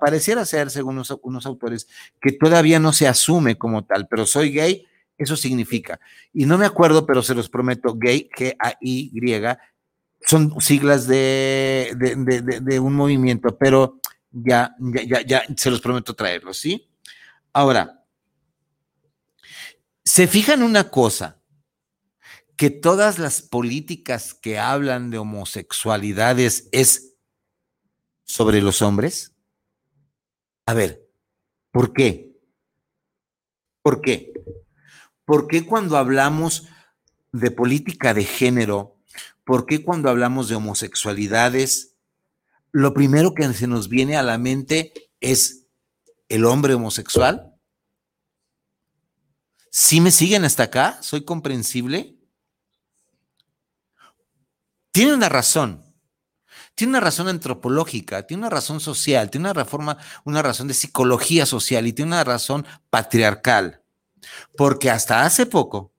[0.00, 1.86] pareciera ser, según unos, autores,
[2.20, 4.84] que todavía no se asume como tal, pero soy gay,
[5.16, 6.00] eso significa.
[6.32, 9.12] Y no me acuerdo, pero se los prometo, gay, G-A-Y,
[10.22, 14.00] son siglas de, de, un movimiento, pero
[14.32, 16.88] ya, ya, ya, ya se los prometo traerlos, ¿sí?
[17.52, 18.02] Ahora,
[20.06, 21.42] se fijan una cosa,
[22.56, 27.16] que todas las políticas que hablan de homosexualidades es
[28.24, 29.34] sobre los hombres.
[30.64, 31.10] A ver,
[31.72, 32.38] ¿por qué?
[33.82, 34.32] ¿Por qué?
[35.24, 36.68] ¿Por qué cuando hablamos
[37.32, 38.96] de política de género,
[39.44, 41.96] por qué cuando hablamos de homosexualidades,
[42.70, 45.66] lo primero que se nos viene a la mente es
[46.28, 47.55] el hombre homosexual?
[49.78, 50.98] ¿Sí me siguen hasta acá?
[51.02, 52.16] ¿Soy comprensible?
[54.90, 55.84] Tiene una razón.
[56.74, 61.44] Tiene una razón antropológica, tiene una razón social, tiene una, reforma, una razón de psicología
[61.44, 63.82] social y tiene una razón patriarcal.
[64.56, 65.92] Porque hasta hace poco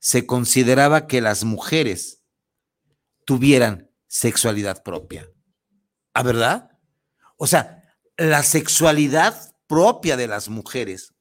[0.00, 2.20] se consideraba que las mujeres
[3.24, 5.30] tuvieran sexualidad propia.
[6.14, 6.80] ¿A verdad?
[7.36, 7.80] O sea,
[8.16, 11.13] la sexualidad propia de las mujeres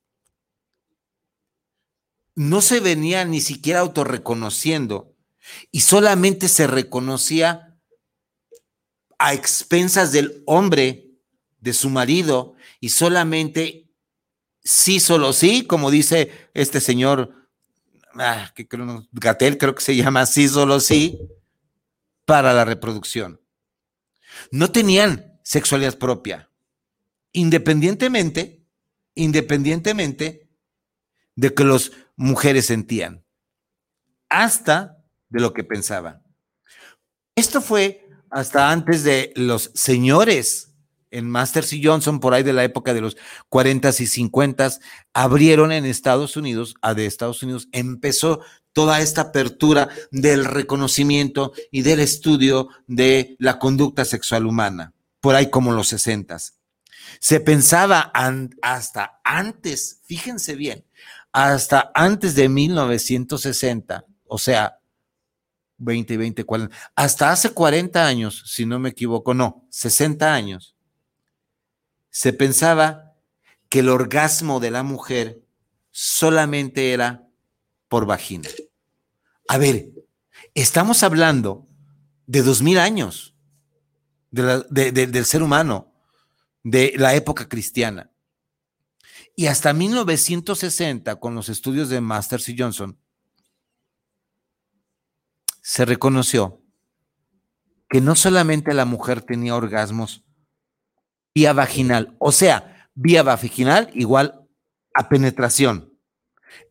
[2.36, 5.16] no se venía ni siquiera autorreconociendo
[5.72, 7.78] y solamente se reconocía
[9.20, 11.12] a expensas del hombre,
[11.60, 13.90] de su marido, y solamente
[14.64, 17.50] sí, solo sí, como dice este señor,
[18.16, 21.20] ah, que creo, Gatel creo que se llama sí, solo sí,
[22.26, 23.40] para la reproducción.
[24.52, 26.50] No tenían sexualidad propia,
[27.32, 28.66] independientemente,
[29.16, 30.43] independientemente
[31.36, 33.24] de que las mujeres sentían,
[34.30, 36.22] hasta de lo que pensaban.
[37.36, 40.74] Esto fue hasta antes de los señores
[41.14, 43.16] en Masters y Johnson, por ahí de la época de los
[43.50, 44.72] 40 y 50,
[45.14, 48.42] abrieron en Estados Unidos, a de Estados Unidos, empezó
[48.74, 55.52] toda esta apertura del reconocimiento y del estudio de la conducta sexual humana, por ahí
[55.52, 56.38] como los 60.
[57.20, 58.12] Se pensaba
[58.64, 60.84] hasta antes, fíjense bien,
[61.34, 64.80] hasta antes de 1960, o sea,
[65.78, 70.76] 20, 20, 40, hasta hace 40 años, si no me equivoco, no, 60 años,
[72.12, 73.16] se pensaba
[73.68, 75.42] que el orgasmo de la mujer
[75.90, 77.28] solamente era
[77.88, 78.48] por vagina.
[79.48, 79.90] A ver,
[80.54, 81.68] estamos hablando
[82.28, 83.36] de dos mil años
[84.30, 85.94] del ser humano,
[86.64, 88.13] de la época cristiana.
[89.36, 93.00] Y hasta 1960, con los estudios de Masters y Johnson,
[95.62, 96.62] se reconoció
[97.90, 100.24] que no solamente la mujer tenía orgasmos
[101.34, 104.48] vía vaginal, o sea, vía vaginal igual
[104.94, 105.98] a penetración.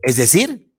[0.02, 0.72] Es decir,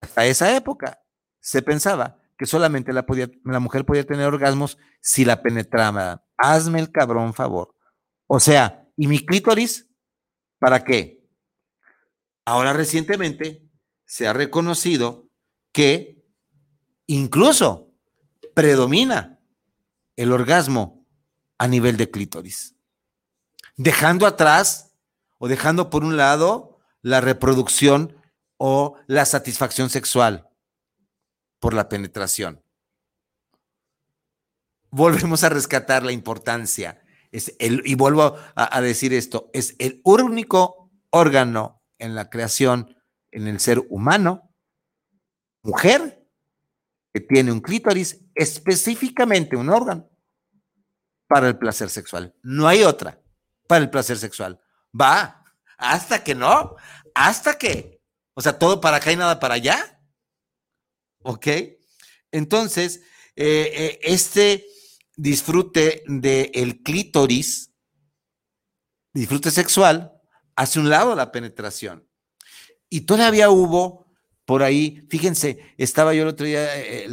[0.00, 1.02] hasta esa época
[1.40, 3.04] se pensaba que solamente la,
[3.44, 6.24] la mujer podía tener orgasmos si la penetraba.
[6.38, 7.74] Hazme el cabrón favor.
[8.26, 9.88] O sea, ¿y mi clítoris?
[10.62, 11.20] ¿Para qué?
[12.44, 13.68] Ahora recientemente
[14.04, 15.28] se ha reconocido
[15.72, 16.24] que
[17.08, 17.90] incluso
[18.54, 19.40] predomina
[20.14, 21.04] el orgasmo
[21.58, 22.76] a nivel de clítoris
[23.76, 24.94] dejando atrás
[25.38, 28.16] o dejando por un lado la reproducción
[28.56, 30.48] o la satisfacción sexual
[31.58, 32.62] por la penetración.
[34.90, 37.01] Volvemos a rescatar la importancia.
[37.32, 42.94] Es el, y vuelvo a, decir esto, es el único órgano en la creación,
[43.30, 44.54] en el ser humano,
[45.62, 46.22] mujer,
[47.12, 50.10] que tiene un clítoris, específicamente un órgano
[51.26, 52.34] para el placer sexual.
[52.42, 53.18] No hay otra
[53.66, 54.60] para el placer sexual.
[54.98, 55.42] Va,
[55.78, 56.76] hasta que no,
[57.14, 58.02] hasta que,
[58.34, 59.98] o sea, todo para acá y nada para allá.
[61.22, 61.46] ¿Ok?
[62.30, 63.02] Entonces,
[63.36, 64.66] eh, eh, este
[65.22, 67.70] disfrute del el clítoris,
[69.14, 70.12] disfrute sexual,
[70.56, 72.08] hace un lado la penetración.
[72.90, 74.06] Y todavía hubo
[74.44, 77.06] por ahí, fíjense, estaba yo el otro día eh,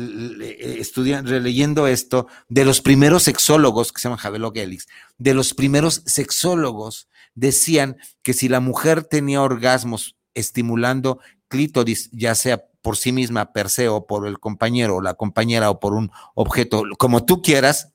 [0.80, 4.88] estudiando, releyendo esto de los primeros sexólogos, que se llaman Javelo Gelix,
[5.20, 12.66] de los primeros sexólogos decían que si la mujer tenía orgasmos estimulando clítoris, ya sea
[12.82, 16.12] por sí misma, per se, o por el compañero o la compañera o por un
[16.34, 17.94] objeto, como tú quieras,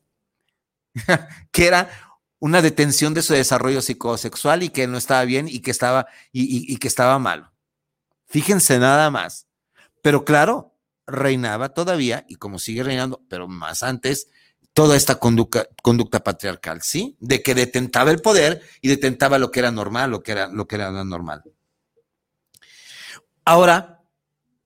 [1.51, 1.89] que era
[2.39, 6.77] una detención de su desarrollo psicosexual y que no estaba bien y que estaba, y
[6.77, 7.53] que estaba malo.
[8.27, 9.47] Fíjense nada más.
[10.03, 10.75] Pero claro,
[11.07, 14.29] reinaba todavía, y como sigue reinando, pero más antes,
[14.73, 17.17] toda esta conducta, conducta patriarcal, ¿sí?
[17.21, 20.67] De que detentaba el poder y detentaba lo que era normal, lo que era, lo
[20.67, 21.45] que era normal.
[23.45, 24.03] Ahora,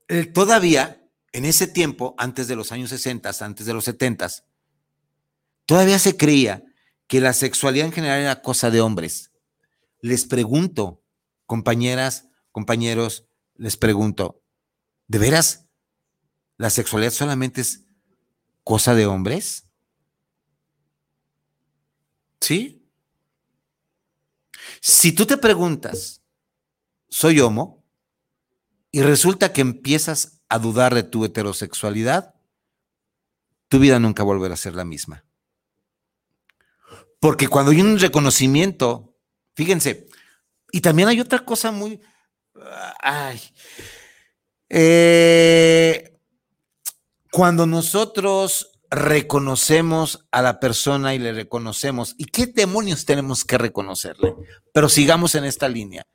[0.09, 4.29] eh, todavía, en ese tiempo, antes de los años 60, antes de los 70,
[5.69, 6.65] todavía se creía
[7.09, 9.33] que la sexualidad en general era cosa de hombres.
[10.01, 11.05] Les pregunto,
[11.45, 14.43] compañeras, compañeros, les pregunto,
[15.09, 15.67] ¿de veras
[16.57, 17.85] la sexualidad solamente es
[18.65, 19.69] cosa de hombres?
[22.41, 22.83] ¿Sí?
[24.81, 26.23] Si tú te preguntas,
[27.11, 27.85] ¿soy homo?
[28.91, 32.35] Y resulta que empiezas a dudar de tu heterosexualidad,
[33.69, 35.28] tu vida nunca volverá a ser la misma.
[37.21, 39.17] Porque cuando hay un reconocimiento,
[39.55, 40.07] fíjense,
[40.71, 42.01] y también hay otra cosa muy,
[43.01, 43.41] Ay.
[44.69, 46.19] Eh,
[47.31, 54.35] cuando nosotros reconocemos a la persona y le reconocemos, ¿y qué demonios tenemos que reconocerle?
[54.73, 56.07] Pero sigamos en esta línea.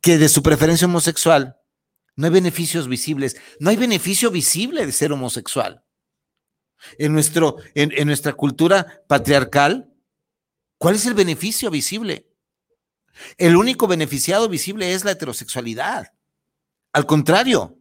[0.00, 1.56] Que de su preferencia homosexual,
[2.14, 3.36] No hay beneficios visibles.
[3.58, 5.82] No hay beneficio visible de ser homosexual.
[6.98, 9.92] En, nuestro, en, en nuestra cultura patriarcal,
[10.78, 12.28] ¿cuál es el beneficio visible?
[13.36, 16.12] El único beneficiado visible es la heterosexualidad.
[16.92, 17.78] Al contrario,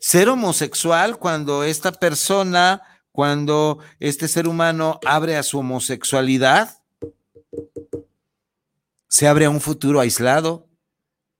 [0.00, 2.82] ser homosexual cuando esta persona,
[3.12, 6.82] cuando este ser humano abre a su homosexualidad,
[9.08, 10.68] se abre a un futuro aislado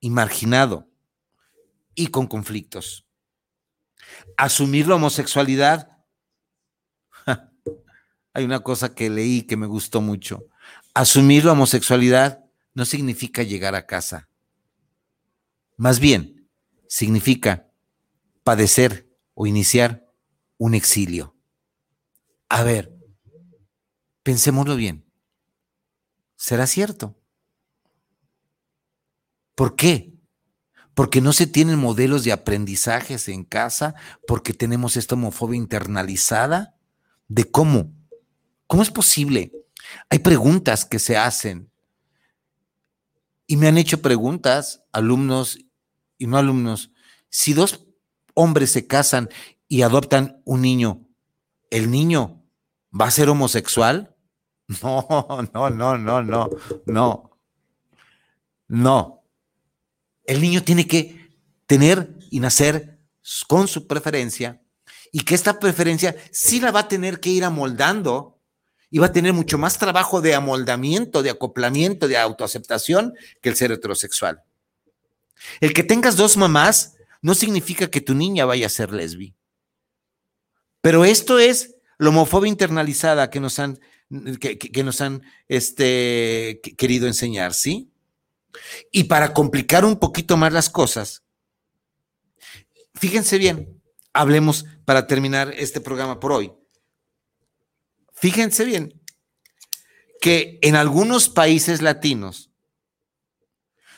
[0.01, 0.89] y marginado
[1.95, 3.05] y con conflictos.
[4.37, 5.96] Asumir la homosexualidad.
[8.37, 10.45] Hay una cosa que leí que me gustó mucho.
[10.93, 14.28] Asumir la homosexualidad no significa llegar a casa.
[15.78, 16.47] Más bien,
[16.87, 17.70] significa
[18.45, 20.07] padecer o iniciar
[20.59, 21.34] un exilio.
[22.51, 22.95] A ver,
[24.22, 25.11] pensémoslo bien.
[26.37, 27.18] ¿Será cierto?
[29.55, 30.12] ¿Por qué?
[30.93, 33.95] Porque no se tienen modelos de aprendizajes en casa,
[34.26, 36.76] porque tenemos esta homofobia internalizada
[37.28, 37.96] de cómo.
[38.67, 39.53] ¿Cómo es posible?
[40.11, 41.71] Hay preguntas que se hacen
[43.47, 45.59] y me han hecho preguntas, alumnos
[46.19, 46.91] y no alumnos,
[47.29, 47.87] si dos
[48.35, 49.29] hombres se casan
[49.69, 51.07] y adoptan un niño,
[51.71, 52.45] ¿el niño
[52.99, 54.12] va a ser homosexual?
[54.83, 55.07] No,
[55.55, 56.51] no, no, no, no,
[56.87, 57.31] no.
[58.67, 59.23] No.
[60.25, 61.31] El niño tiene que
[61.67, 62.99] tener y nacer
[63.47, 64.61] con su preferencia
[65.12, 68.36] y que esta preferencia sí la va a tener que ir amoldando
[68.91, 73.57] y va a tener mucho más trabajo de amoldamiento, de acoplamiento, de autoaceptación que el
[73.57, 74.43] ser heterosexual.
[75.61, 79.34] El que tengas dos mamás no significa que tu niña vaya a ser lesbi.
[80.80, 83.80] Pero esto es la homofobia internalizada que nos han,
[84.39, 87.91] que, nos han este, querido enseñar, ¿sí?
[88.93, 91.24] Y para complicar un poquito más las cosas,
[92.95, 93.82] fíjense bien,
[94.12, 96.53] hablemos para terminar este programa por hoy
[98.17, 99.01] Fíjense bien
[100.21, 102.51] que en algunos países latinos,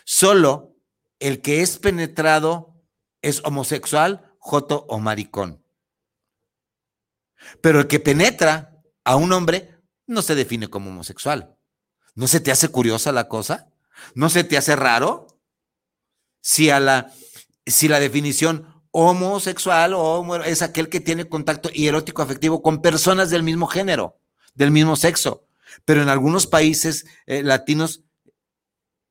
[0.04, 0.76] solo
[1.20, 2.74] el que es penetrado
[3.22, 5.64] es homosexual, joto o maricón.
[7.60, 11.56] Pero el que penetra a un hombre no se define como homosexual.
[12.14, 13.70] ¿No se te hace curiosa la cosa?
[14.14, 15.40] ¿No se te hace raro?
[16.40, 17.12] Si a la,
[17.64, 23.42] si la definición homosexual o es aquel que tiene contacto erótico afectivo con personas del
[23.42, 24.18] mismo género,
[24.54, 25.44] del mismo sexo.
[25.84, 28.02] Pero en algunos países eh, latinos,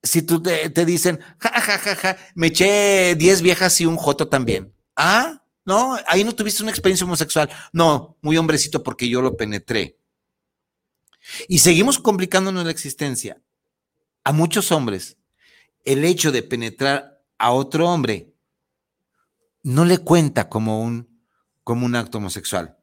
[0.03, 4.28] si tú te, dicen, ja, ja, ja, ja, me eché 10 viejas y un joto
[4.28, 4.73] también.
[4.95, 7.49] Ah, no, ahí no tuviste una experiencia homosexual.
[7.73, 9.99] No, muy hombrecito porque yo lo penetré.
[11.47, 13.41] Y seguimos complicándonos la existencia.
[14.23, 15.17] A muchos hombres,
[15.84, 18.34] el hecho de penetrar a otro hombre
[19.68, 21.22] no le cuenta como un,
[21.65, 22.78] como un acto homosexual.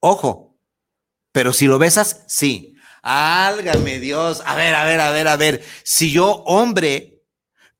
[0.00, 0.58] Ojo,
[1.30, 2.74] pero si lo besas, sí.
[3.00, 4.42] Álgame Dios.
[4.44, 5.64] A ver, a ver, a ver, a ver.
[5.84, 7.22] Si yo, hombre,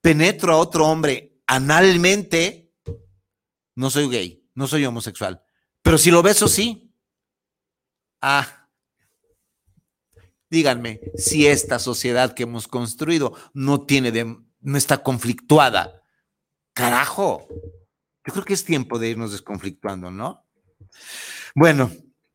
[0.01, 2.73] penetro a otro hombre analmente,
[3.75, 5.43] no soy gay, no soy homosexual.
[5.83, 6.95] Pero si lo beso, sí.
[8.23, 8.69] Ah.
[10.49, 16.04] Díganme si esta sociedad que hemos construido no tiene de, no está conflictuada
[16.75, 17.49] Carajo.
[18.27, 20.45] Yo creo que es tiempo de irnos desconflictuando, ¿no?
[21.55, 21.91] Bueno,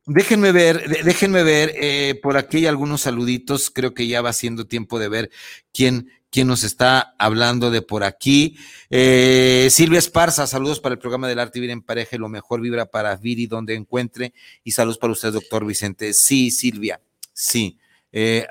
[0.06, 4.66] déjenme ver, déjenme ver, eh, por aquí hay algunos saluditos, creo que ya va siendo
[4.66, 5.30] tiempo de ver
[5.72, 8.56] quién, quién nos está hablando de por aquí.
[8.88, 12.86] Eh, Silvia Esparza, saludos para el programa del arte vivir en pareja lo mejor vibra
[12.86, 14.32] para Viri donde encuentre.
[14.64, 16.14] Y saludos para usted, doctor Vicente.
[16.14, 17.00] Sí, Silvia,
[17.32, 17.78] sí.
[18.12, 18.46] Eh,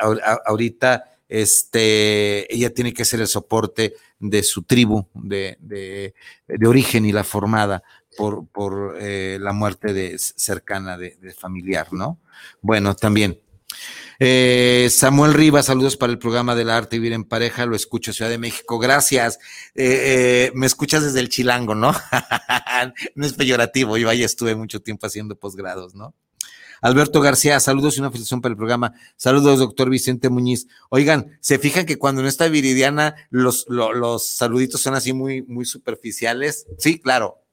[0.45, 6.13] ahorita este, ella tiene que ser el soporte de su tribu de, de,
[6.67, 7.83] origen y la formada
[8.17, 12.19] por, por eh, la muerte de, cercana de, familiar, ¿no?
[12.61, 13.39] Bueno, también.
[14.21, 18.29] Eh, Samuel Rivas, saludos para el programa del arte vivir en pareja, lo escucho Ciudad
[18.29, 19.39] de México, gracias.
[19.75, 21.93] Eh, me escuchas desde el chilango, ¿no?
[23.15, 26.13] no es peyorativo, yo ahí estuve mucho tiempo haciendo posgrados, ¿no?
[26.81, 28.93] Alberto García, saludos y una felicitación para el programa.
[29.15, 30.67] Saludos, doctor Vicente Muñiz.
[30.89, 35.65] Oigan, ¿se fijan que cuando no está Viridiana, los, los, saluditos son así muy, muy
[35.65, 36.67] superficiales?
[36.77, 37.43] Sí, claro,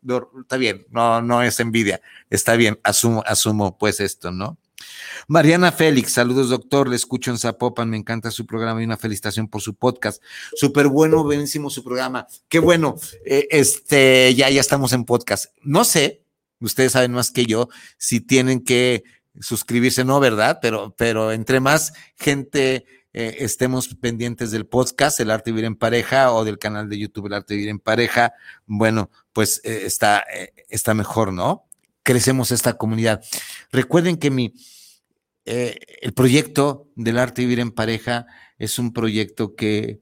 [0.40, 2.00] está bien, no, no es envidia,
[2.30, 4.58] está bien, asumo, asumo pues esto, ¿no?
[5.28, 9.48] Mariana Félix, saludos doctor, le escucho en Zapopan, me encanta su programa y una felicitación
[9.48, 10.22] por su podcast.
[10.54, 12.26] Súper bueno, buenísimo su programa.
[12.48, 15.46] Qué bueno, eh, este, ya, ya estamos en podcast.
[15.62, 16.22] No sé,
[16.60, 17.68] ustedes saben más que yo,
[17.98, 19.04] si tienen que
[19.40, 20.58] suscribirse, no, ¿verdad?
[20.60, 26.32] Pero, pero entre más gente eh, estemos pendientes del podcast, El Arte Vivir en Pareja,
[26.32, 28.34] o del canal de YouTube, El Arte de Vivir en Pareja,
[28.66, 31.64] bueno, pues eh, está, eh, está mejor, ¿no?
[32.02, 33.24] Crecemos esta comunidad.
[33.72, 34.52] Recuerden que mi,
[35.44, 38.26] el proyecto del Arte Vivir en Pareja
[38.58, 40.00] es un proyecto que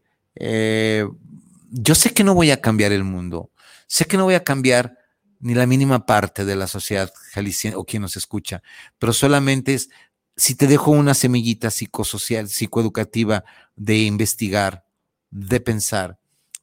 [1.70, 3.50] yo sé que no voy a cambiar el mundo,
[3.86, 4.98] sé que no voy a cambiar
[5.44, 8.62] ni la mínima parte de la sociedad jalisciense o quien nos escucha,
[8.98, 9.90] pero solamente es
[10.36, 13.44] si te dejo una semillita psicosocial, psicoeducativa
[13.76, 14.86] de investigar,
[15.30, 16.18] de pensar,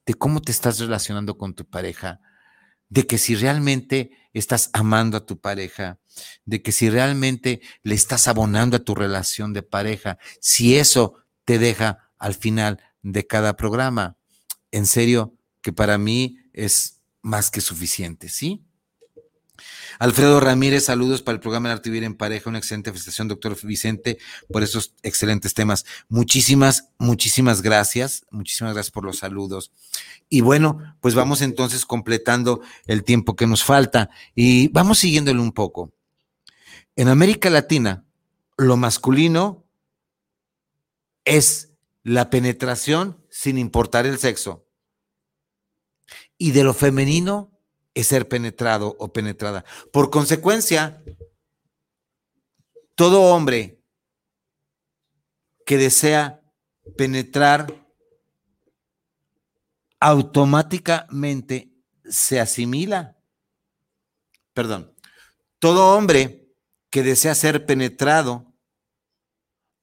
[0.08, 2.22] de cómo te estás relacionando con tu pareja,
[2.90, 6.00] de que si realmente estás amando a tu pareja,
[6.46, 11.60] de que si realmente le estás abonando a tu relación de pareja, si eso te
[11.60, 14.18] deja al final de cada programa,
[14.72, 18.66] en serio que para mí es más que suficiente, ¿sí?
[20.00, 22.50] Alfredo Ramírez, saludos para el programa de Arte Vivir en Pareja.
[22.50, 24.18] Una excelente felicitación, doctor Vicente,
[24.52, 25.86] por esos excelentes temas.
[26.10, 28.26] Muchísimas, muchísimas gracias.
[28.32, 29.72] Muchísimas gracias por los saludos.
[30.30, 35.52] Y bueno, pues vamos entonces completando el tiempo que nos falta y vamos siguiéndole un
[35.52, 35.92] poco.
[36.96, 38.06] En América Latina,
[38.58, 39.66] lo masculino
[41.26, 41.72] es
[42.04, 44.66] la penetración sin importar el sexo.
[46.38, 47.51] Y de lo femenino,
[47.94, 49.66] es ser penetrado o penetrada.
[49.92, 51.04] Por consecuencia,
[52.96, 53.82] todo hombre
[55.66, 56.42] que desea
[56.98, 57.88] penetrar
[60.00, 61.72] automáticamente
[62.06, 63.18] se asimila.
[64.54, 64.96] Perdón.
[65.60, 66.50] Todo hombre
[66.90, 68.52] que desea ser penetrado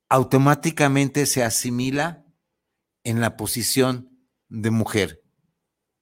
[0.08, 2.24] automáticamente se asimila
[3.04, 5.22] en la posición de mujer.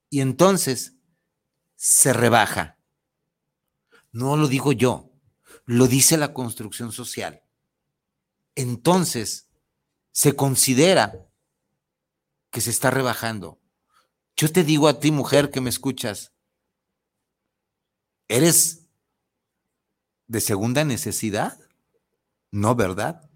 [0.08, 0.95] Y entonces
[1.76, 2.78] se rebaja.
[4.12, 5.12] No lo digo yo,
[5.66, 7.42] lo dice la construcción social.
[8.54, 9.48] Entonces,
[10.10, 11.28] se considera
[12.50, 13.60] que se está rebajando.
[14.36, 16.32] Yo te digo a ti, mujer, que me escuchas,
[18.28, 18.86] ¿eres
[20.26, 21.60] de segunda necesidad?
[22.50, 23.30] No, ¿verdad?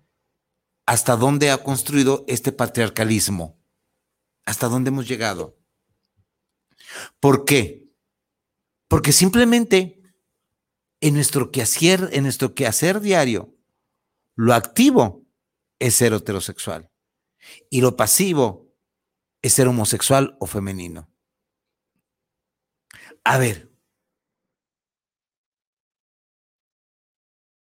[0.86, 3.59] ¿Hasta dónde ha construido este patriarcalismo?
[4.45, 5.59] ¿Hasta dónde hemos llegado?
[7.20, 7.89] ¿Por qué?
[8.91, 10.03] Porque simplemente
[11.01, 13.57] en nuestro quehacer, en nuestro quehacer diario,
[14.34, 15.24] lo activo
[15.78, 16.91] es ser heterosexual
[17.70, 18.74] y lo pasivo
[19.43, 21.09] es ser homosexual o femenino.
[23.22, 23.70] A ver.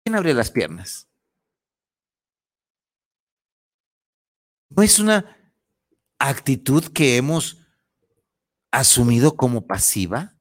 [0.05, 1.09] ¿Quién abre las piernas?
[4.69, 5.35] ¿No es una
[6.19, 7.59] actitud que hemos
[8.71, 10.36] asumido como pasiva?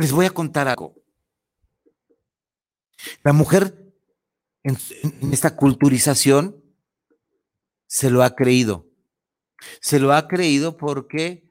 [0.00, 0.94] Les voy a contar algo.
[3.22, 3.92] La mujer
[4.62, 4.78] en,
[5.32, 6.62] esta culturización
[7.86, 8.88] se lo ha creído.
[9.80, 11.50] Se lo ha creído porque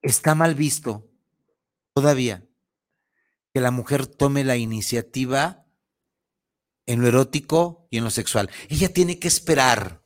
[0.00, 1.10] está mal visto
[1.92, 2.46] todavía
[3.52, 5.66] que la mujer tome la iniciativa
[6.86, 8.50] en lo erótico y en lo sexual.
[8.70, 10.02] Ella tiene que esperar,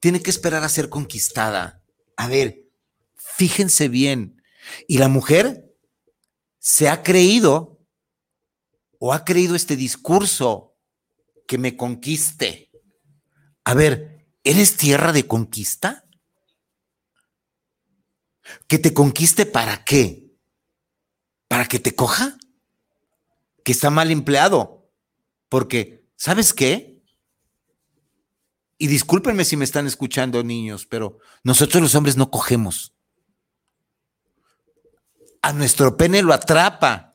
[0.00, 1.84] tiene que esperar a ser conquistada.
[2.16, 2.64] A ver,
[3.14, 4.42] fíjense bien,
[4.86, 5.64] y la mujer
[6.58, 7.80] se ha creído
[8.98, 10.76] o ha creído este discurso
[11.46, 12.70] que me conquiste.
[13.64, 16.06] A ver, ¿eres tierra de conquista?
[18.66, 20.34] ¿Que te conquiste para qué?
[21.48, 22.38] ¿Para que te coja?
[23.62, 24.90] Que está mal empleado.
[25.48, 27.02] Porque, ¿sabes qué?
[28.78, 32.93] Y discúlpenme si me están escuchando niños, pero nosotros los hombres no cogemos
[35.44, 37.14] a nuestro pene lo atrapa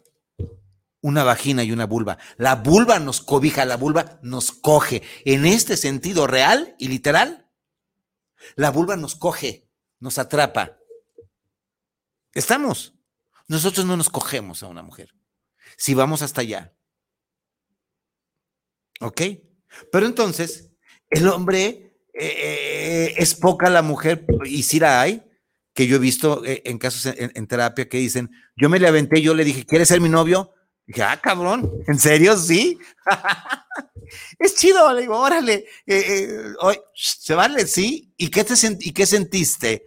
[1.02, 2.20] una vagina y una vulva.
[2.38, 5.02] La vulva nos cobija, la vulva nos coge.
[5.26, 7.50] En este sentido real y literal,
[8.56, 9.68] la vulva nos coge,
[10.00, 10.78] nos atrapa.
[12.34, 12.94] Estamos.
[13.48, 15.16] Nosotros no nos cogemos a una mujer.
[15.76, 16.76] Si vamos hasta allá.
[19.02, 19.22] ¿Ok?
[19.92, 20.70] Pero entonces,
[21.10, 25.29] el hombre eh, eh, es poca la mujer, y si la hay,
[25.80, 29.22] que yo he visto eh, en casos en, terapia que dicen, yo me le aventé,
[29.22, 30.54] yo le dije, ¿quieres ser mi novio?
[30.86, 32.36] dije, ah, cabrón, ¿en serio?
[32.36, 32.78] Sí.
[34.40, 38.14] es chido, le digo, órale, eh, eh, se vale, sí.
[38.18, 39.86] ¿Y qué, te ¿Y qué sentiste?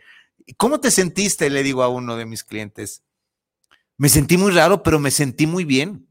[0.57, 1.51] ¿Cómo te sentiste?
[1.51, 3.03] Le digo a uno de mis clientes.
[3.99, 6.09] Me sentí muy raro, pero me sentí muy bien.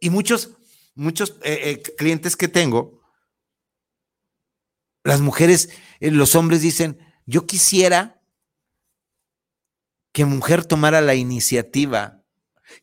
[0.00, 0.52] Y muchos,
[0.94, 1.38] muchos
[1.98, 3.02] clientes que tengo,
[5.04, 8.22] las mujeres, eh, los hombres dicen, yo quisiera
[10.12, 12.22] que mujer tomara la iniciativa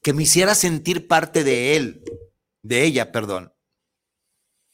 [0.01, 2.03] que me hiciera sentir parte de él,
[2.61, 3.53] de ella, perdón,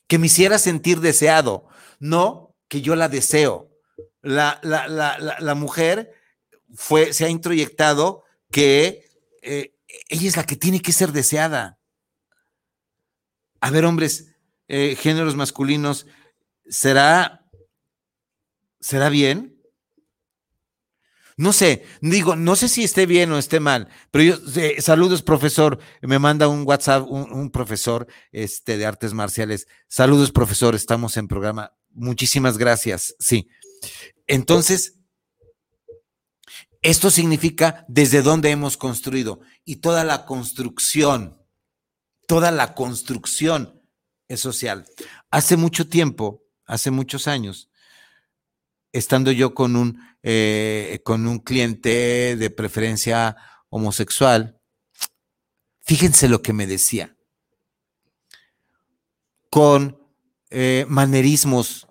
[0.08, 1.68] que me hiciera sentir deseado,
[2.00, 3.72] no que yo la deseo.
[4.22, 6.12] La, la, mujer
[6.74, 9.06] fue, se ha introyectado que
[9.42, 9.74] eh,
[10.10, 11.80] ella es la que tiene que ser deseada.
[13.62, 14.36] A ver, hombres,
[14.68, 16.08] eh, géneros masculinos,
[16.70, 17.46] ¿será,
[18.80, 19.58] será bien?
[21.40, 25.22] No sé, digo, no sé si esté bien o esté mal, pero yo, eh, saludos,
[25.22, 29.68] profesor, me manda un WhatsApp un, profesor este, de artes marciales.
[29.88, 31.74] Saludos, profesor, estamos en programa.
[31.92, 33.50] Muchísimas gracias, sí.
[34.26, 34.98] Entonces,
[36.82, 41.40] esto significa desde dónde hemos construido y toda la construcción,
[42.28, 43.84] toda la construcción
[44.28, 44.86] es social.
[45.30, 47.70] Hace mucho tiempo, hace muchos años,
[48.92, 53.38] estando yo con un, eh, con un cliente de preferencia
[53.70, 54.60] homosexual,
[55.82, 57.16] fíjense lo que me decía,
[59.50, 60.00] con
[60.50, 61.88] eh, manerismos,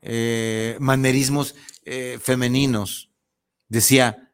[0.00, 1.54] eh, manerismos
[2.20, 3.10] femeninos.
[3.68, 4.32] Decía,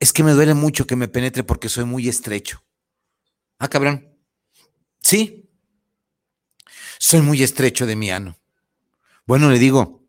[0.00, 2.64] es que me duele mucho que me penetre porque soy muy estrecho.
[3.60, 4.18] Ah, cabrón.
[5.00, 5.41] Sí.
[7.04, 8.38] Soy muy estrecho de mi ano.
[9.26, 10.06] Bueno, le digo,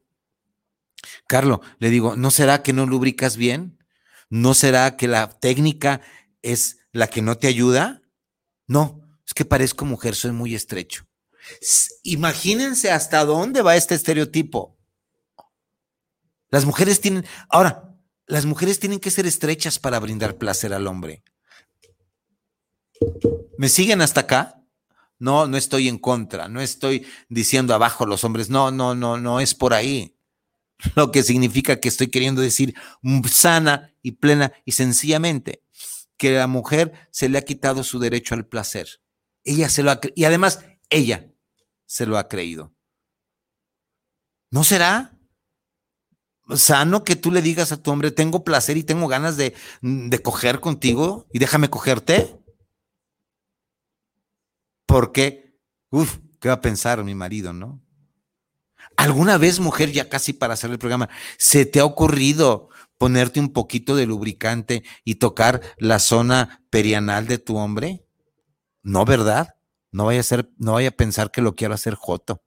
[1.26, 3.84] Carlos, le digo, ¿no será que no lubricas bien?
[4.30, 6.02] ¿No será que la técnica
[6.44, 8.04] es la que no te ayuda?
[8.68, 11.08] No, es que parezco mujer, soy muy estrecho.
[12.04, 14.78] Imagínense hasta dónde va este estereotipo.
[16.52, 21.24] Las mujeres tienen, ahora, las mujeres tienen que ser estrechas para brindar placer al hombre.
[23.58, 24.62] ¿Me siguen hasta acá?
[25.24, 29.39] No, no estoy en contra, no estoy diciendo abajo los hombres, no, no, no, no
[29.39, 30.17] es por ahí.
[30.95, 32.76] Lo que significa que estoy queriendo decir
[33.32, 35.63] sana y plena y sencillamente
[36.17, 38.99] que la mujer se le ha quitado su derecho al placer.
[39.45, 40.59] Ella se lo ha y además
[40.89, 41.32] ella
[41.86, 42.74] se lo ha creído.
[44.51, 45.17] ¿No será?
[46.57, 50.21] sano que tú le digas a tu hombre, tengo placer y tengo ganas de, de
[50.21, 52.43] coger contigo y déjame cogerte.
[54.86, 55.58] Porque,
[55.90, 57.82] uff, ¿qué va a pensar mi marido, no?
[58.98, 63.52] ¿Alguna vez, mujer, ya casi para hacer el programa, se te ha ocurrido ponerte un
[63.52, 68.06] poquito de lubricante y tocar la zona perianal de tu hombre?
[68.84, 69.56] No, ¿verdad?
[69.92, 72.44] No vaya a ser, no vaya a pensar que lo quiero hacer joto.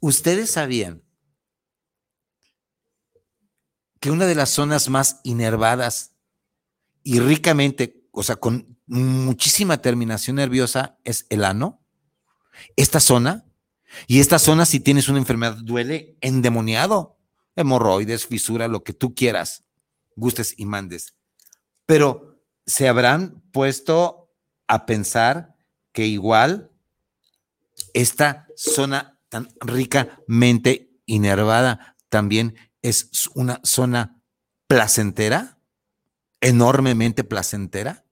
[0.00, 1.02] Ustedes sabían
[4.00, 6.14] que una de las zonas más inervadas
[7.02, 11.80] y ricamente, o sea, con muchísima terminación nerviosa es el ano.
[12.76, 13.44] Esta zona,
[14.06, 17.18] y esta zona si tienes una enfermedad duele endemoniado,
[17.56, 19.64] hemorroides, fisura, lo que tú quieras,
[20.16, 21.14] gustes y mandes.
[21.86, 24.30] Pero se habrán puesto
[24.66, 25.54] a pensar
[25.92, 26.70] que igual
[27.92, 34.20] esta zona tan ricamente inervada también es una zona
[34.66, 35.58] placentera,
[36.40, 38.03] enormemente placentera.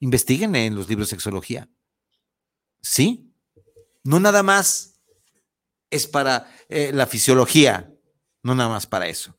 [0.00, 1.68] Investiguen en los libros de sexología.
[2.82, 3.32] Sí,
[4.04, 5.00] no nada más
[5.90, 7.92] es para eh, la fisiología,
[8.42, 9.36] no nada más para eso.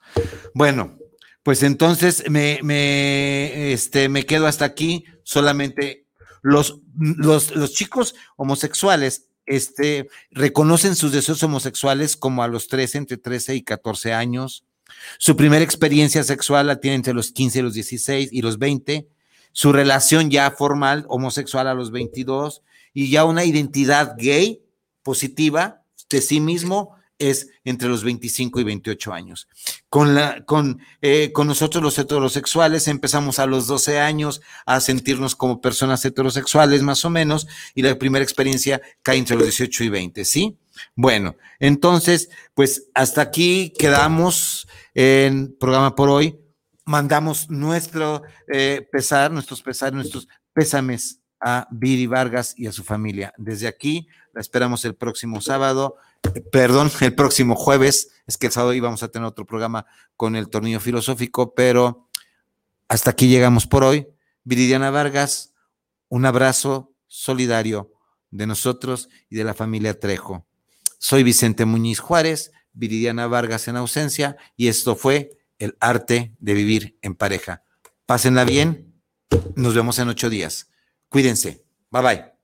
[0.54, 0.98] Bueno,
[1.44, 5.06] pues entonces me, este, me quedo hasta aquí.
[5.24, 6.08] Solamente
[6.42, 13.18] los, los, los chicos homosexuales este, reconocen sus deseos homosexuales como a los 13, entre
[13.18, 14.66] 13 y 14 años.
[15.18, 19.08] Su primera experiencia sexual la tiene entre los 15 y los 16 y los 20.
[19.52, 22.62] Su relación ya formal homosexual a los 22
[22.94, 24.62] y ya una identidad gay
[25.04, 29.48] positiva de sí mismo es entre los 25 y 28 años.
[29.90, 35.36] Con, la, con, eh, con nosotros los heterosexuales empezamos a los 12 años a sentirnos
[35.36, 39.90] como personas heterosexuales más o menos y la primera experiencia cae entre los 18 y
[39.90, 40.58] 20, ¿sí?
[40.96, 46.38] Bueno, entonces, pues hasta aquí quedamos en programa por hoy.
[46.88, 53.32] Mandamos nuestro eh, pesar, nuestros pesar, nuestros pésames a Viri Vargas y a su familia.
[53.38, 55.98] Desde aquí la esperamos el próximo sábado
[56.52, 59.86] perdón, el próximo jueves, es que el sábado íbamos a tener otro programa
[60.16, 62.08] con el tornillo filosófico, pero
[62.88, 64.08] hasta aquí llegamos por hoy.
[64.44, 65.54] Viridiana Vargas,
[66.10, 67.92] un abrazo solidario
[68.32, 70.46] de nosotros y de la familia Trejo.
[71.00, 76.98] Soy Vicente Muñiz Juárez, Viridiana Vargas en ausencia, y esto fue el arte de vivir
[77.02, 77.64] en pareja.
[78.06, 79.02] Pásenla bien.
[79.56, 80.70] Nos vemos en ocho días.
[81.10, 81.66] Cuídense.
[81.92, 82.38] Bye bye.